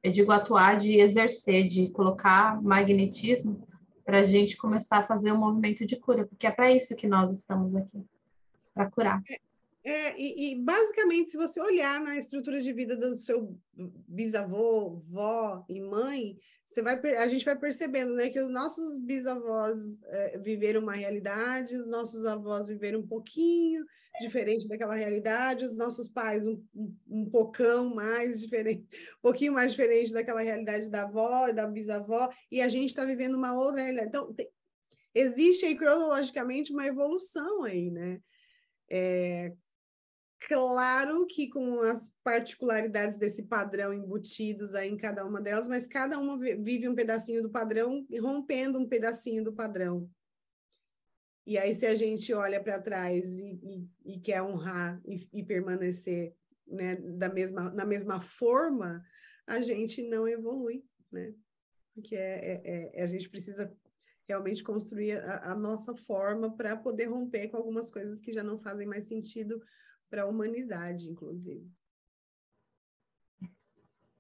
eu 0.03 0.13
digo 0.13 0.31
atuar 0.31 0.77
de 0.77 0.97
exercer, 0.97 1.69
de 1.69 1.89
colocar 1.89 2.61
magnetismo 2.63 3.67
para 4.05 4.19
a 4.19 4.25
gente 4.25 4.59
começar 4.59 4.99
a 4.99 5.05
fazer 5.05 5.33
um 5.33 5.39
movimento 5.39 5.87
de 5.87 5.97
cura, 5.97 6.27
porque 6.27 6.47
é 6.47 6.51
para 6.51 6.71
isso 6.71 6.95
que 6.95 7.07
nós 7.07 7.31
estamos 7.31 7.75
aqui, 7.75 8.05
para 8.75 8.91
curar. 8.91 9.23
É, 9.29 9.41
é, 9.85 10.21
e, 10.21 10.53
e, 10.53 10.55
basicamente, 10.55 11.31
se 11.31 11.37
você 11.37 11.61
olhar 11.61 12.01
na 12.01 12.17
estrutura 12.17 12.61
de 12.61 12.73
vida 12.73 12.97
do 12.97 13.17
seu 13.17 13.59
bisavô, 14.07 15.03
vó 15.09 15.65
e 15.69 15.81
mãe, 15.81 16.39
você 16.65 16.81
vai, 16.83 16.99
a 17.17 17.27
gente 17.27 17.45
vai 17.45 17.59
percebendo 17.59 18.15
né, 18.15 18.31
que 18.31 18.41
os 18.41 18.51
nossos 18.51 18.97
bisavós 18.97 19.81
é, 20.05 20.39
viveram 20.39 20.81
uma 20.83 20.95
realidade, 20.95 21.77
os 21.77 21.89
nossos 21.89 22.25
avós 22.25 22.69
viveram 22.69 23.01
um 23.01 23.07
pouquinho 23.07 23.85
diferente 24.21 24.69
daquela 24.69 24.95
realidade, 24.95 25.65
os 25.65 25.73
nossos 25.73 26.07
pais 26.07 26.47
um, 26.47 26.63
um, 26.75 26.97
um 27.09 27.31
pocão 27.31 27.93
mais 27.95 28.41
diferente, 28.41 28.87
um 29.19 29.23
pouquinho 29.23 29.53
mais 29.53 29.73
diferente 29.73 30.13
daquela 30.13 30.43
realidade 30.43 30.89
da 30.89 31.03
avó 31.03 31.49
e 31.49 31.53
da 31.53 31.67
bisavó, 31.67 32.29
e 32.51 32.61
a 32.61 32.69
gente 32.69 32.91
está 32.91 33.05
vivendo 33.05 33.35
uma 33.35 33.59
outra 33.59 33.83
realidade. 33.83 34.09
Então, 34.09 34.33
tem, 34.33 34.49
existe 35.15 35.67
aí 35.67 35.75
cronologicamente 35.75 36.73
uma 36.73 36.87
evolução 36.87 37.65
aí, 37.65 37.91
né? 37.91 38.21
É, 38.95 39.57
Claro 40.49 41.25
que 41.27 41.49
com 41.49 41.81
as 41.83 42.11
particularidades 42.25 43.17
desse 43.17 43.45
padrão 43.45 43.93
embutidos 43.93 44.75
aí 44.75 44.89
em 44.91 44.97
cada 44.97 45.25
uma 45.25 45.41
delas, 45.41 45.69
mas 45.69 45.87
cada 45.87 46.19
uma 46.19 46.37
vive 46.39 46.89
um 46.89 46.95
pedacinho 46.95 47.43
do 47.43 47.51
padrão, 47.51 48.05
rompendo 48.21 48.79
um 48.79 48.89
pedacinho 48.89 49.45
do 49.45 49.53
padrão. 49.53 50.11
E 51.47 51.59
aí, 51.59 51.75
se 51.75 51.87
a 51.87 51.95
gente 51.95 52.33
olha 52.33 52.63
para 52.63 52.81
trás 52.81 53.25
e, 53.25 53.61
e, 53.63 54.15
e, 54.15 54.21
quer 54.21 54.43
honrar 54.43 55.01
e, 55.05 55.29
e 55.33 55.45
permanecer 55.45 56.35
né, 56.67 56.97
da 56.97 57.29
mesma, 57.29 57.71
na 57.71 57.85
mesma 57.85 58.21
forma, 58.21 59.05
a 59.47 59.61
gente 59.61 60.03
não 60.09 60.27
evolui, 60.27 60.85
né? 61.11 61.35
Porque 61.95 62.17
é, 62.17 62.63
é, 62.65 62.91
é 62.95 63.03
a 63.03 63.07
gente 63.07 63.29
precisa 63.29 63.73
realmente 64.33 64.65
construir 64.65 65.21
a, 65.21 65.53
a 65.53 65.55
nossa 65.55 65.95
forma 65.95 66.51
para 66.57 66.77
poder 66.77 67.07
romper 67.07 67.49
com 67.49 67.59
algumas 67.59 67.91
coisas 67.91 68.21
que 68.21 68.33
já 68.33 68.43
não 68.43 68.59
fazem 68.59 68.87
mais 68.87 69.05
sentido 69.05 69.63
para 70.09 70.23
a 70.23 70.27
humanidade, 70.27 71.09
inclusive. 71.09 71.71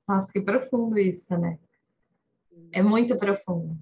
Nossa, 0.07 0.31
que 0.31 0.41
profundo 0.41 0.99
isso, 0.99 1.37
né? 1.39 1.59
É 2.71 2.83
muito 2.83 3.17
profundo. 3.17 3.79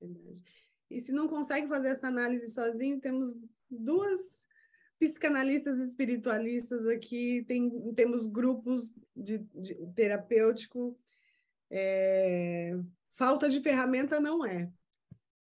Verdade. 0.00 0.42
E 0.90 1.00
se 1.00 1.12
não 1.12 1.28
consegue 1.28 1.68
fazer 1.68 1.88
essa 1.88 2.08
análise 2.08 2.48
sozinho, 2.48 3.00
temos 3.00 3.36
duas 3.70 4.46
psicanalistas 4.98 5.80
espiritualistas 5.80 6.86
aqui, 6.86 7.44
tem, 7.46 7.92
temos 7.94 8.26
grupos 8.26 8.92
de, 9.14 9.38
de 9.54 9.74
terapêutico. 9.94 10.98
É, 11.70 12.78
falta 13.12 13.48
de 13.48 13.60
ferramenta 13.60 14.20
não 14.20 14.44
é. 14.44 14.70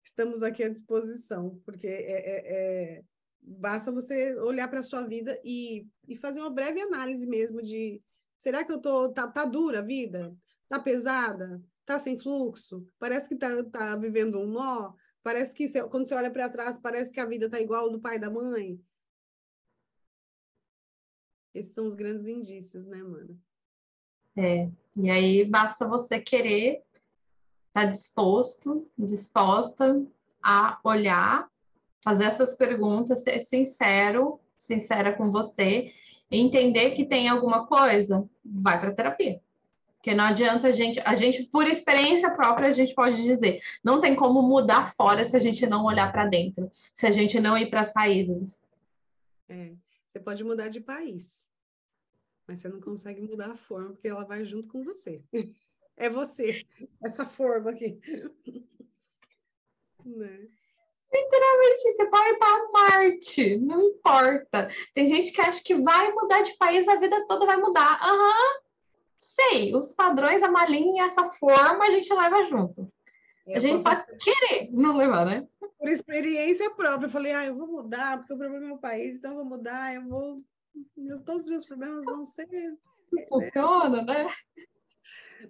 Estamos 0.07 0.41
aqui 0.41 0.63
à 0.63 0.69
disposição, 0.69 1.61
porque 1.65 1.85
é, 1.85 1.91
é, 1.91 2.53
é 2.53 3.03
Basta 3.49 3.91
você 3.93 4.35
olhar 4.39 4.67
para 4.67 4.81
a 4.81 4.83
sua 4.83 5.05
vida 5.05 5.39
e, 5.43 5.87
e 6.07 6.17
fazer 6.17 6.41
uma 6.41 6.49
breve 6.49 6.81
análise 6.81 7.25
mesmo 7.25 7.61
de 7.61 8.01
será 8.37 8.63
que 8.65 8.71
eu 8.71 8.81
tô 8.81 9.09
tá, 9.09 9.25
tá 9.27 9.45
dura 9.45 9.79
a 9.79 9.81
vida? 9.81 10.35
Tá 10.67 10.79
pesada? 10.79 11.63
Tá 11.85 11.97
sem 11.97 12.19
fluxo? 12.19 12.85
Parece 12.99 13.29
que 13.29 13.37
tá, 13.37 13.63
tá 13.63 13.95
vivendo 13.95 14.37
um 14.37 14.47
nó? 14.47 14.93
Parece 15.23 15.53
que 15.53 15.67
você, 15.67 15.81
quando 15.87 16.07
você 16.07 16.15
olha 16.15 16.29
para 16.29 16.49
trás, 16.49 16.77
parece 16.77 17.11
que 17.13 17.21
a 17.21 17.25
vida 17.25 17.49
tá 17.49 17.59
igual 17.59 17.89
do 17.89 18.01
pai 18.01 18.17
e 18.17 18.19
da 18.19 18.29
mãe? 18.29 18.77
Esses 21.53 21.73
são 21.73 21.87
os 21.87 21.95
grandes 21.95 22.27
indícios, 22.27 22.85
né, 22.85 23.01
mano? 23.01 23.39
É, 24.35 24.69
e 24.95 25.09
aí 25.09 25.45
basta 25.45 25.87
você 25.87 26.19
querer, 26.19 26.83
estar 27.81 27.85
tá 27.87 27.91
disposto, 27.91 28.87
disposta 28.97 30.05
a 30.41 30.79
olhar 30.83 31.49
fazer 32.07 32.23
essas 32.23 32.55
perguntas, 32.55 33.21
ser 33.21 33.41
sincero, 33.41 34.39
sincera 34.57 35.11
com 35.11 35.29
você, 35.29 35.91
entender 36.31 36.91
que 36.91 37.05
tem 37.05 37.27
alguma 37.27 37.67
coisa, 37.67 38.25
vai 38.45 38.79
para 38.79 38.93
terapia. 38.93 39.41
Porque 39.97 40.15
não 40.15 40.23
adianta 40.23 40.69
a 40.69 40.71
gente, 40.71 41.01
a 41.01 41.15
gente, 41.15 41.43
por 41.43 41.67
experiência 41.67 42.31
própria, 42.31 42.69
a 42.69 42.71
gente 42.71 42.95
pode 42.95 43.21
dizer, 43.21 43.59
não 43.83 43.99
tem 43.99 44.15
como 44.15 44.41
mudar 44.41 44.93
fora 44.95 45.25
se 45.25 45.35
a 45.35 45.39
gente 45.39 45.67
não 45.67 45.83
olhar 45.83 46.09
para 46.09 46.25
dentro, 46.25 46.71
se 46.95 47.05
a 47.05 47.11
gente 47.11 47.41
não 47.41 47.57
ir 47.57 47.69
para 47.69 47.81
as 47.81 47.93
raízes. 47.93 48.57
É, 49.49 49.73
você 50.05 50.17
pode 50.17 50.45
mudar 50.45 50.69
de 50.69 50.79
país, 50.79 51.45
mas 52.47 52.59
você 52.59 52.69
não 52.69 52.79
consegue 52.79 53.19
mudar 53.21 53.51
a 53.51 53.57
forma, 53.57 53.89
porque 53.89 54.07
ela 54.07 54.23
vai 54.23 54.45
junto 54.45 54.69
com 54.69 54.81
você. 54.81 55.21
É 55.97 56.09
você, 56.09 56.63
essa 57.03 57.25
forma 57.25 57.71
aqui. 57.71 57.99
né? 60.05 60.47
Literalmente, 61.11 61.93
você 61.93 62.05
pode 62.05 62.29
ir 62.29 62.37
para 62.37 62.71
Marte, 62.71 63.57
não 63.57 63.81
importa. 63.81 64.69
Tem 64.93 65.07
gente 65.07 65.31
que 65.31 65.41
acha 65.41 65.63
que 65.63 65.75
vai 65.75 66.11
mudar 66.11 66.43
de 66.43 66.55
país, 66.57 66.87
a 66.87 66.95
vida 66.95 67.25
toda 67.27 67.45
vai 67.45 67.57
mudar. 67.57 67.97
Aham, 68.01 68.13
uhum, 68.13 68.61
sei, 69.17 69.75
os 69.75 69.93
padrões, 69.93 70.43
a 70.43 70.51
malinha, 70.51 71.05
essa 71.05 71.25
forma, 71.29 71.85
a 71.85 71.89
gente 71.89 72.13
leva 72.13 72.43
junto. 72.43 72.91
Eu 73.47 73.55
a 73.55 73.59
gente 73.59 73.83
pode 73.83 74.05
querer 74.17 74.69
não 74.71 74.97
levar, 74.97 75.25
né? 75.25 75.47
Por 75.79 75.87
experiência 75.87 76.69
própria, 76.71 77.05
eu 77.05 77.11
falei, 77.11 77.31
ah, 77.31 77.45
eu 77.45 77.55
vou 77.55 77.67
mudar, 77.67 78.17
porque 78.17 78.33
o 78.33 78.37
problema 78.37 78.65
é 78.65 78.67
meu 78.67 78.77
país, 78.77 79.17
então 79.17 79.31
eu 79.31 79.37
vou 79.37 79.45
mudar, 79.45 79.95
eu 79.95 80.05
vou. 80.05 80.43
Todos 81.25 81.43
os 81.43 81.47
meus 81.47 81.65
problemas 81.65 82.05
vão 82.05 82.23
ser. 82.23 82.47
Funciona, 83.29 84.03
né? 84.03 84.27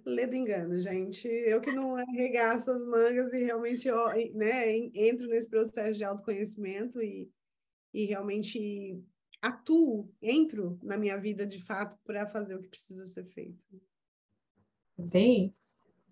Lê 0.04 0.26
do 0.26 0.36
engano, 0.36 0.78
gente. 0.78 1.26
Eu 1.26 1.60
que 1.60 1.72
não 1.72 1.96
arregaço 1.96 2.70
as 2.70 2.84
mangas 2.84 3.32
e 3.32 3.44
realmente 3.44 3.90
ó, 3.90 4.12
né, 4.34 4.76
entro 4.94 5.28
nesse 5.28 5.48
processo 5.48 5.98
de 5.98 6.04
autoconhecimento 6.04 7.02
e, 7.02 7.30
e 7.92 8.04
realmente 8.06 9.02
atuo, 9.40 10.10
entro 10.20 10.78
na 10.82 10.96
minha 10.96 11.16
vida 11.16 11.46
de 11.46 11.62
fato 11.62 11.96
para 12.04 12.26
fazer 12.26 12.56
o 12.56 12.62
que 12.62 12.68
precisa 12.68 13.06
ser 13.06 13.24
feito. 13.24 13.64
Bem, 14.96 15.50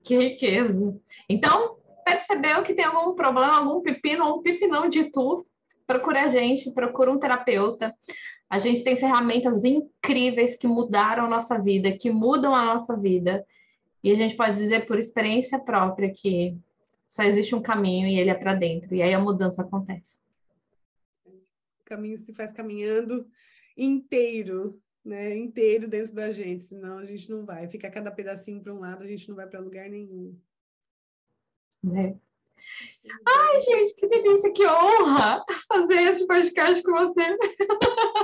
que 0.04 0.16
riqueza. 0.16 1.00
Então, 1.28 1.78
percebeu 2.04 2.62
que 2.62 2.72
tem 2.72 2.84
algum 2.84 3.14
problema, 3.14 3.58
algum 3.58 3.80
pepino, 3.80 4.36
um 4.36 4.42
pepinão 4.42 4.88
de 4.88 5.10
tu, 5.10 5.44
procura 5.86 6.22
a 6.22 6.28
gente, 6.28 6.70
procura 6.70 7.10
um 7.10 7.18
terapeuta. 7.18 7.92
A 8.48 8.58
gente 8.58 8.84
tem 8.84 8.96
ferramentas 8.96 9.64
incríveis 9.64 10.56
que 10.56 10.68
mudaram 10.68 11.24
a 11.24 11.28
nossa 11.28 11.58
vida, 11.58 11.96
que 11.98 12.10
mudam 12.10 12.54
a 12.54 12.64
nossa 12.64 12.96
vida 12.96 13.44
E 14.06 14.12
a 14.12 14.14
gente 14.14 14.36
pode 14.36 14.54
dizer 14.54 14.86
por 14.86 15.00
experiência 15.00 15.58
própria 15.58 16.08
que 16.12 16.56
só 17.08 17.24
existe 17.24 17.56
um 17.56 17.60
caminho 17.60 18.06
e 18.06 18.16
ele 18.16 18.30
é 18.30 18.34
para 18.34 18.54
dentro. 18.54 18.94
E 18.94 19.02
aí 19.02 19.12
a 19.12 19.18
mudança 19.18 19.62
acontece. 19.62 20.16
O 21.26 21.84
caminho 21.84 22.16
se 22.16 22.32
faz 22.32 22.52
caminhando 22.52 23.26
inteiro, 23.76 24.80
né? 25.04 25.36
Inteiro 25.36 25.88
dentro 25.88 26.14
da 26.14 26.30
gente, 26.30 26.62
senão 26.62 26.98
a 26.98 27.04
gente 27.04 27.28
não 27.28 27.44
vai. 27.44 27.66
Fica 27.66 27.90
cada 27.90 28.12
pedacinho 28.12 28.62
para 28.62 28.72
um 28.72 28.78
lado, 28.78 29.02
a 29.02 29.08
gente 29.08 29.28
não 29.28 29.34
vai 29.34 29.48
para 29.48 29.58
lugar 29.58 29.90
nenhum. 29.90 30.38
É. 31.92 32.14
Ai, 33.26 33.58
gente, 33.58 33.96
que 33.96 34.06
delícia, 34.06 34.52
que 34.52 34.64
honra 34.68 35.44
fazer 35.66 36.12
esse 36.12 36.24
podcast 36.28 36.80
com 36.84 36.92
você. 36.92 37.36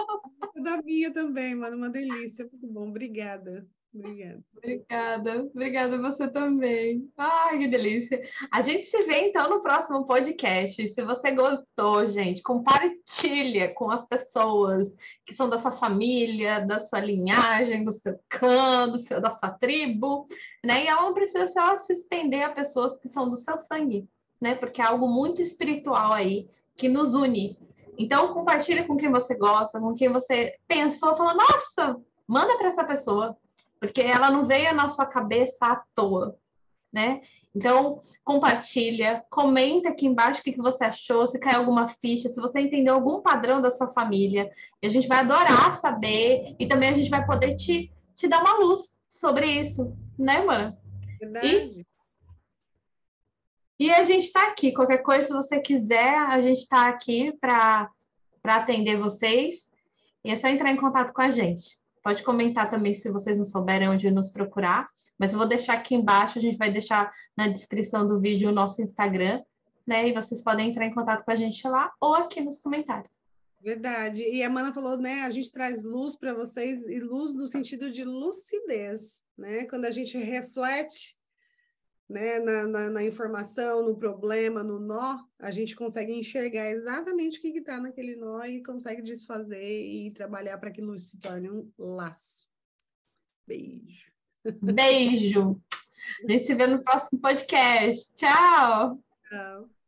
Minha 1.03 1.13
também, 1.13 1.53
mano, 1.57 1.77
uma 1.77 1.91
delícia, 1.91 2.49
muito 2.53 2.69
bom, 2.69 2.89
obrigada. 2.89 3.67
Obrigada. 3.93 4.45
Obrigada, 4.57 5.43
obrigada 5.53 5.99
você 5.99 6.29
também. 6.29 7.11
Ai, 7.19 7.59
que 7.59 7.67
delícia. 7.67 8.23
A 8.53 8.63
gente 8.63 8.87
se 8.87 9.03
vê 9.03 9.29
então 9.29 9.51
no 9.51 9.61
próximo 9.61 10.07
podcast. 10.07 10.87
Se 10.87 11.03
você 11.03 11.33
gostou, 11.33 12.07
gente, 12.07 12.41
compartilha 12.41 13.75
com 13.75 13.91
as 13.91 14.07
pessoas 14.07 14.95
que 15.27 15.35
são 15.35 15.51
da 15.51 15.59
sua 15.59 15.73
família, 15.73 16.65
da 16.65 16.79
sua 16.79 17.01
linhagem, 17.01 17.85
do 17.85 17.91
seu 17.91 18.17
clã, 18.29 18.89
do 18.89 18.97
seu, 18.97 19.21
da 19.21 19.33
sua 19.33 19.51
tribo, 19.51 20.25
né? 20.65 20.85
E 20.85 20.87
ela 20.87 21.03
não 21.03 21.15
precisa 21.15 21.47
só 21.47 21.77
se 21.79 21.93
estender 21.93 22.45
a 22.45 22.53
pessoas 22.53 22.97
que 23.01 23.09
são 23.09 23.29
do 23.29 23.37
seu 23.37 23.59
sangue, 23.59 24.09
né? 24.41 24.55
Porque 24.55 24.81
é 24.81 24.85
algo 24.85 25.09
muito 25.09 25.43
espiritual 25.43 26.13
aí 26.13 26.49
que 26.77 26.89
nos 26.89 27.13
une. 27.13 27.59
Então, 27.99 28.33
compartilha 28.33 28.87
com 28.87 28.97
quem 28.97 29.11
você 29.11 29.37
gosta, 29.37 29.81
com 29.81 29.95
quem 29.95 30.09
você 30.09 30.55
pensou, 30.67 31.15
fala, 31.15 31.35
nossa, 31.35 32.01
manda 32.27 32.57
para 32.57 32.69
essa 32.69 32.85
pessoa 32.85 33.37
porque 33.83 34.01
ela 34.01 34.31
não 34.31 34.45
veio 34.45 34.73
na 34.73 34.89
sua 34.89 35.05
cabeça 35.05 35.67
à 35.67 35.83
toa, 35.93 36.39
né? 36.93 37.21
Então, 37.53 38.01
compartilha, 38.23 39.25
comenta 39.29 39.89
aqui 39.89 40.07
embaixo 40.07 40.41
o 40.41 40.45
que 40.45 40.57
você 40.57 40.85
achou, 40.85 41.27
se 41.27 41.37
caiu 41.41 41.59
alguma 41.59 41.89
ficha, 41.89 42.29
se 42.29 42.41
você 42.41 42.61
entendeu 42.61 42.95
algum 42.95 43.21
padrão 43.21 43.61
da 43.61 43.73
sua 43.73 43.91
família. 43.91 44.49
E 44.81 44.87
a 44.87 44.89
gente 44.89 45.09
vai 45.09 45.19
adorar 45.19 45.75
saber 45.75 46.55
e 46.61 46.67
também 46.69 46.91
a 46.91 46.93
gente 46.93 47.11
vai 47.11 47.27
poder 47.27 47.57
te, 47.57 47.93
te 48.15 48.29
dar 48.29 48.41
uma 48.41 48.57
luz 48.59 48.95
sobre 49.09 49.47
isso, 49.47 49.93
né, 50.17 50.45
mano? 50.45 50.77
Verdade. 51.19 51.81
E, 51.81 51.87
e 53.87 53.91
a 53.91 54.05
gente 54.05 54.27
está 54.27 54.47
aqui. 54.47 54.73
Qualquer 54.73 54.99
coisa, 54.99 55.27
se 55.27 55.33
você 55.33 55.61
quiser, 55.61 56.15
a 56.17 56.41
gente 56.41 56.59
está 56.59 56.89
aqui 56.89 57.33
para 57.41 57.91
atender 58.45 58.97
vocês. 58.97 59.69
E 60.25 60.31
é 60.31 60.37
só 60.37 60.47
entrar 60.47 60.71
em 60.71 60.77
contato 60.77 61.13
com 61.13 61.23
a 61.23 61.31
gente. 61.31 61.77
Pode 62.01 62.23
comentar 62.23 62.71
também 62.71 62.95
se 62.95 63.11
vocês 63.11 63.39
não 63.39 63.45
souberem 63.45 63.89
onde 63.89 64.09
nos 64.09 64.31
procurar. 64.31 64.89
Mas 65.19 65.33
eu 65.33 65.39
vou 65.39 65.49
deixar 65.49 65.75
aqui 65.75 65.97
embaixo, 65.97 66.39
a 66.39 66.41
gente 66.41 66.57
vai 66.57 66.71
deixar 66.71 67.13
na 67.37 67.49
descrição 67.49 68.07
do 68.07 68.21
vídeo 68.21 68.51
o 68.51 68.53
nosso 68.53 68.81
Instagram, 68.81 69.43
né? 69.85 70.09
E 70.09 70.13
vocês 70.13 70.41
podem 70.41 70.71
entrar 70.71 70.87
em 70.87 70.95
contato 70.95 71.25
com 71.25 71.31
a 71.31 71.37
gente 71.37 71.67
lá 71.67 71.93
ou 72.01 72.15
aqui 72.15 72.41
nos 72.41 72.59
comentários. 72.59 73.11
Verdade. 73.61 74.23
E 74.23 74.43
a 74.43 74.51
Mana 74.51 74.73
falou, 74.73 74.97
né? 74.97 75.23
A 75.23 75.31
gente 75.31 75.51
traz 75.51 75.83
luz 75.83 76.17
para 76.17 76.35
vocês 76.35 76.89
e 76.89 77.01
luz 77.01 77.35
no 77.35 77.47
sentido 77.47 77.91
de 77.91 78.05
lucidez, 78.05 79.23
né? 79.37 79.65
Quando 79.67 79.87
a 79.87 79.91
gente 79.91 80.17
reflete 80.19 81.17
né, 82.09 82.39
na, 82.39 82.67
na, 82.67 82.91
na, 82.91 83.05
informação, 83.05 83.87
no 83.87 83.97
problema, 83.97 84.63
no 84.63 84.79
nó, 84.79 85.25
a 85.39 85.51
gente 85.51 85.75
consegue 85.75 86.13
enxergar 86.13 86.71
exatamente 86.71 87.39
o 87.39 87.41
que 87.41 87.59
está 87.59 87.81
naquele 87.81 88.17
nó 88.17 88.45
e 88.45 88.63
consegue 88.63 89.03
desfazer 89.03 89.87
e 89.87 90.11
trabalhar 90.11 90.59
para 90.59 90.71
que 90.71 90.81
aquilo 90.81 90.99
se 90.99 91.19
torne 91.19 91.51
um 91.51 91.71
laço. 91.79 92.47
Beijo. 93.47 94.13
Beijo. 94.61 95.61
A 96.25 96.33
gente 96.33 96.45
se 96.45 96.55
vê 96.55 96.67
no 96.67 96.83
próximo 96.83 97.21
podcast. 97.21 98.15
Tchau. 98.15 99.03
Tchau. 99.29 99.82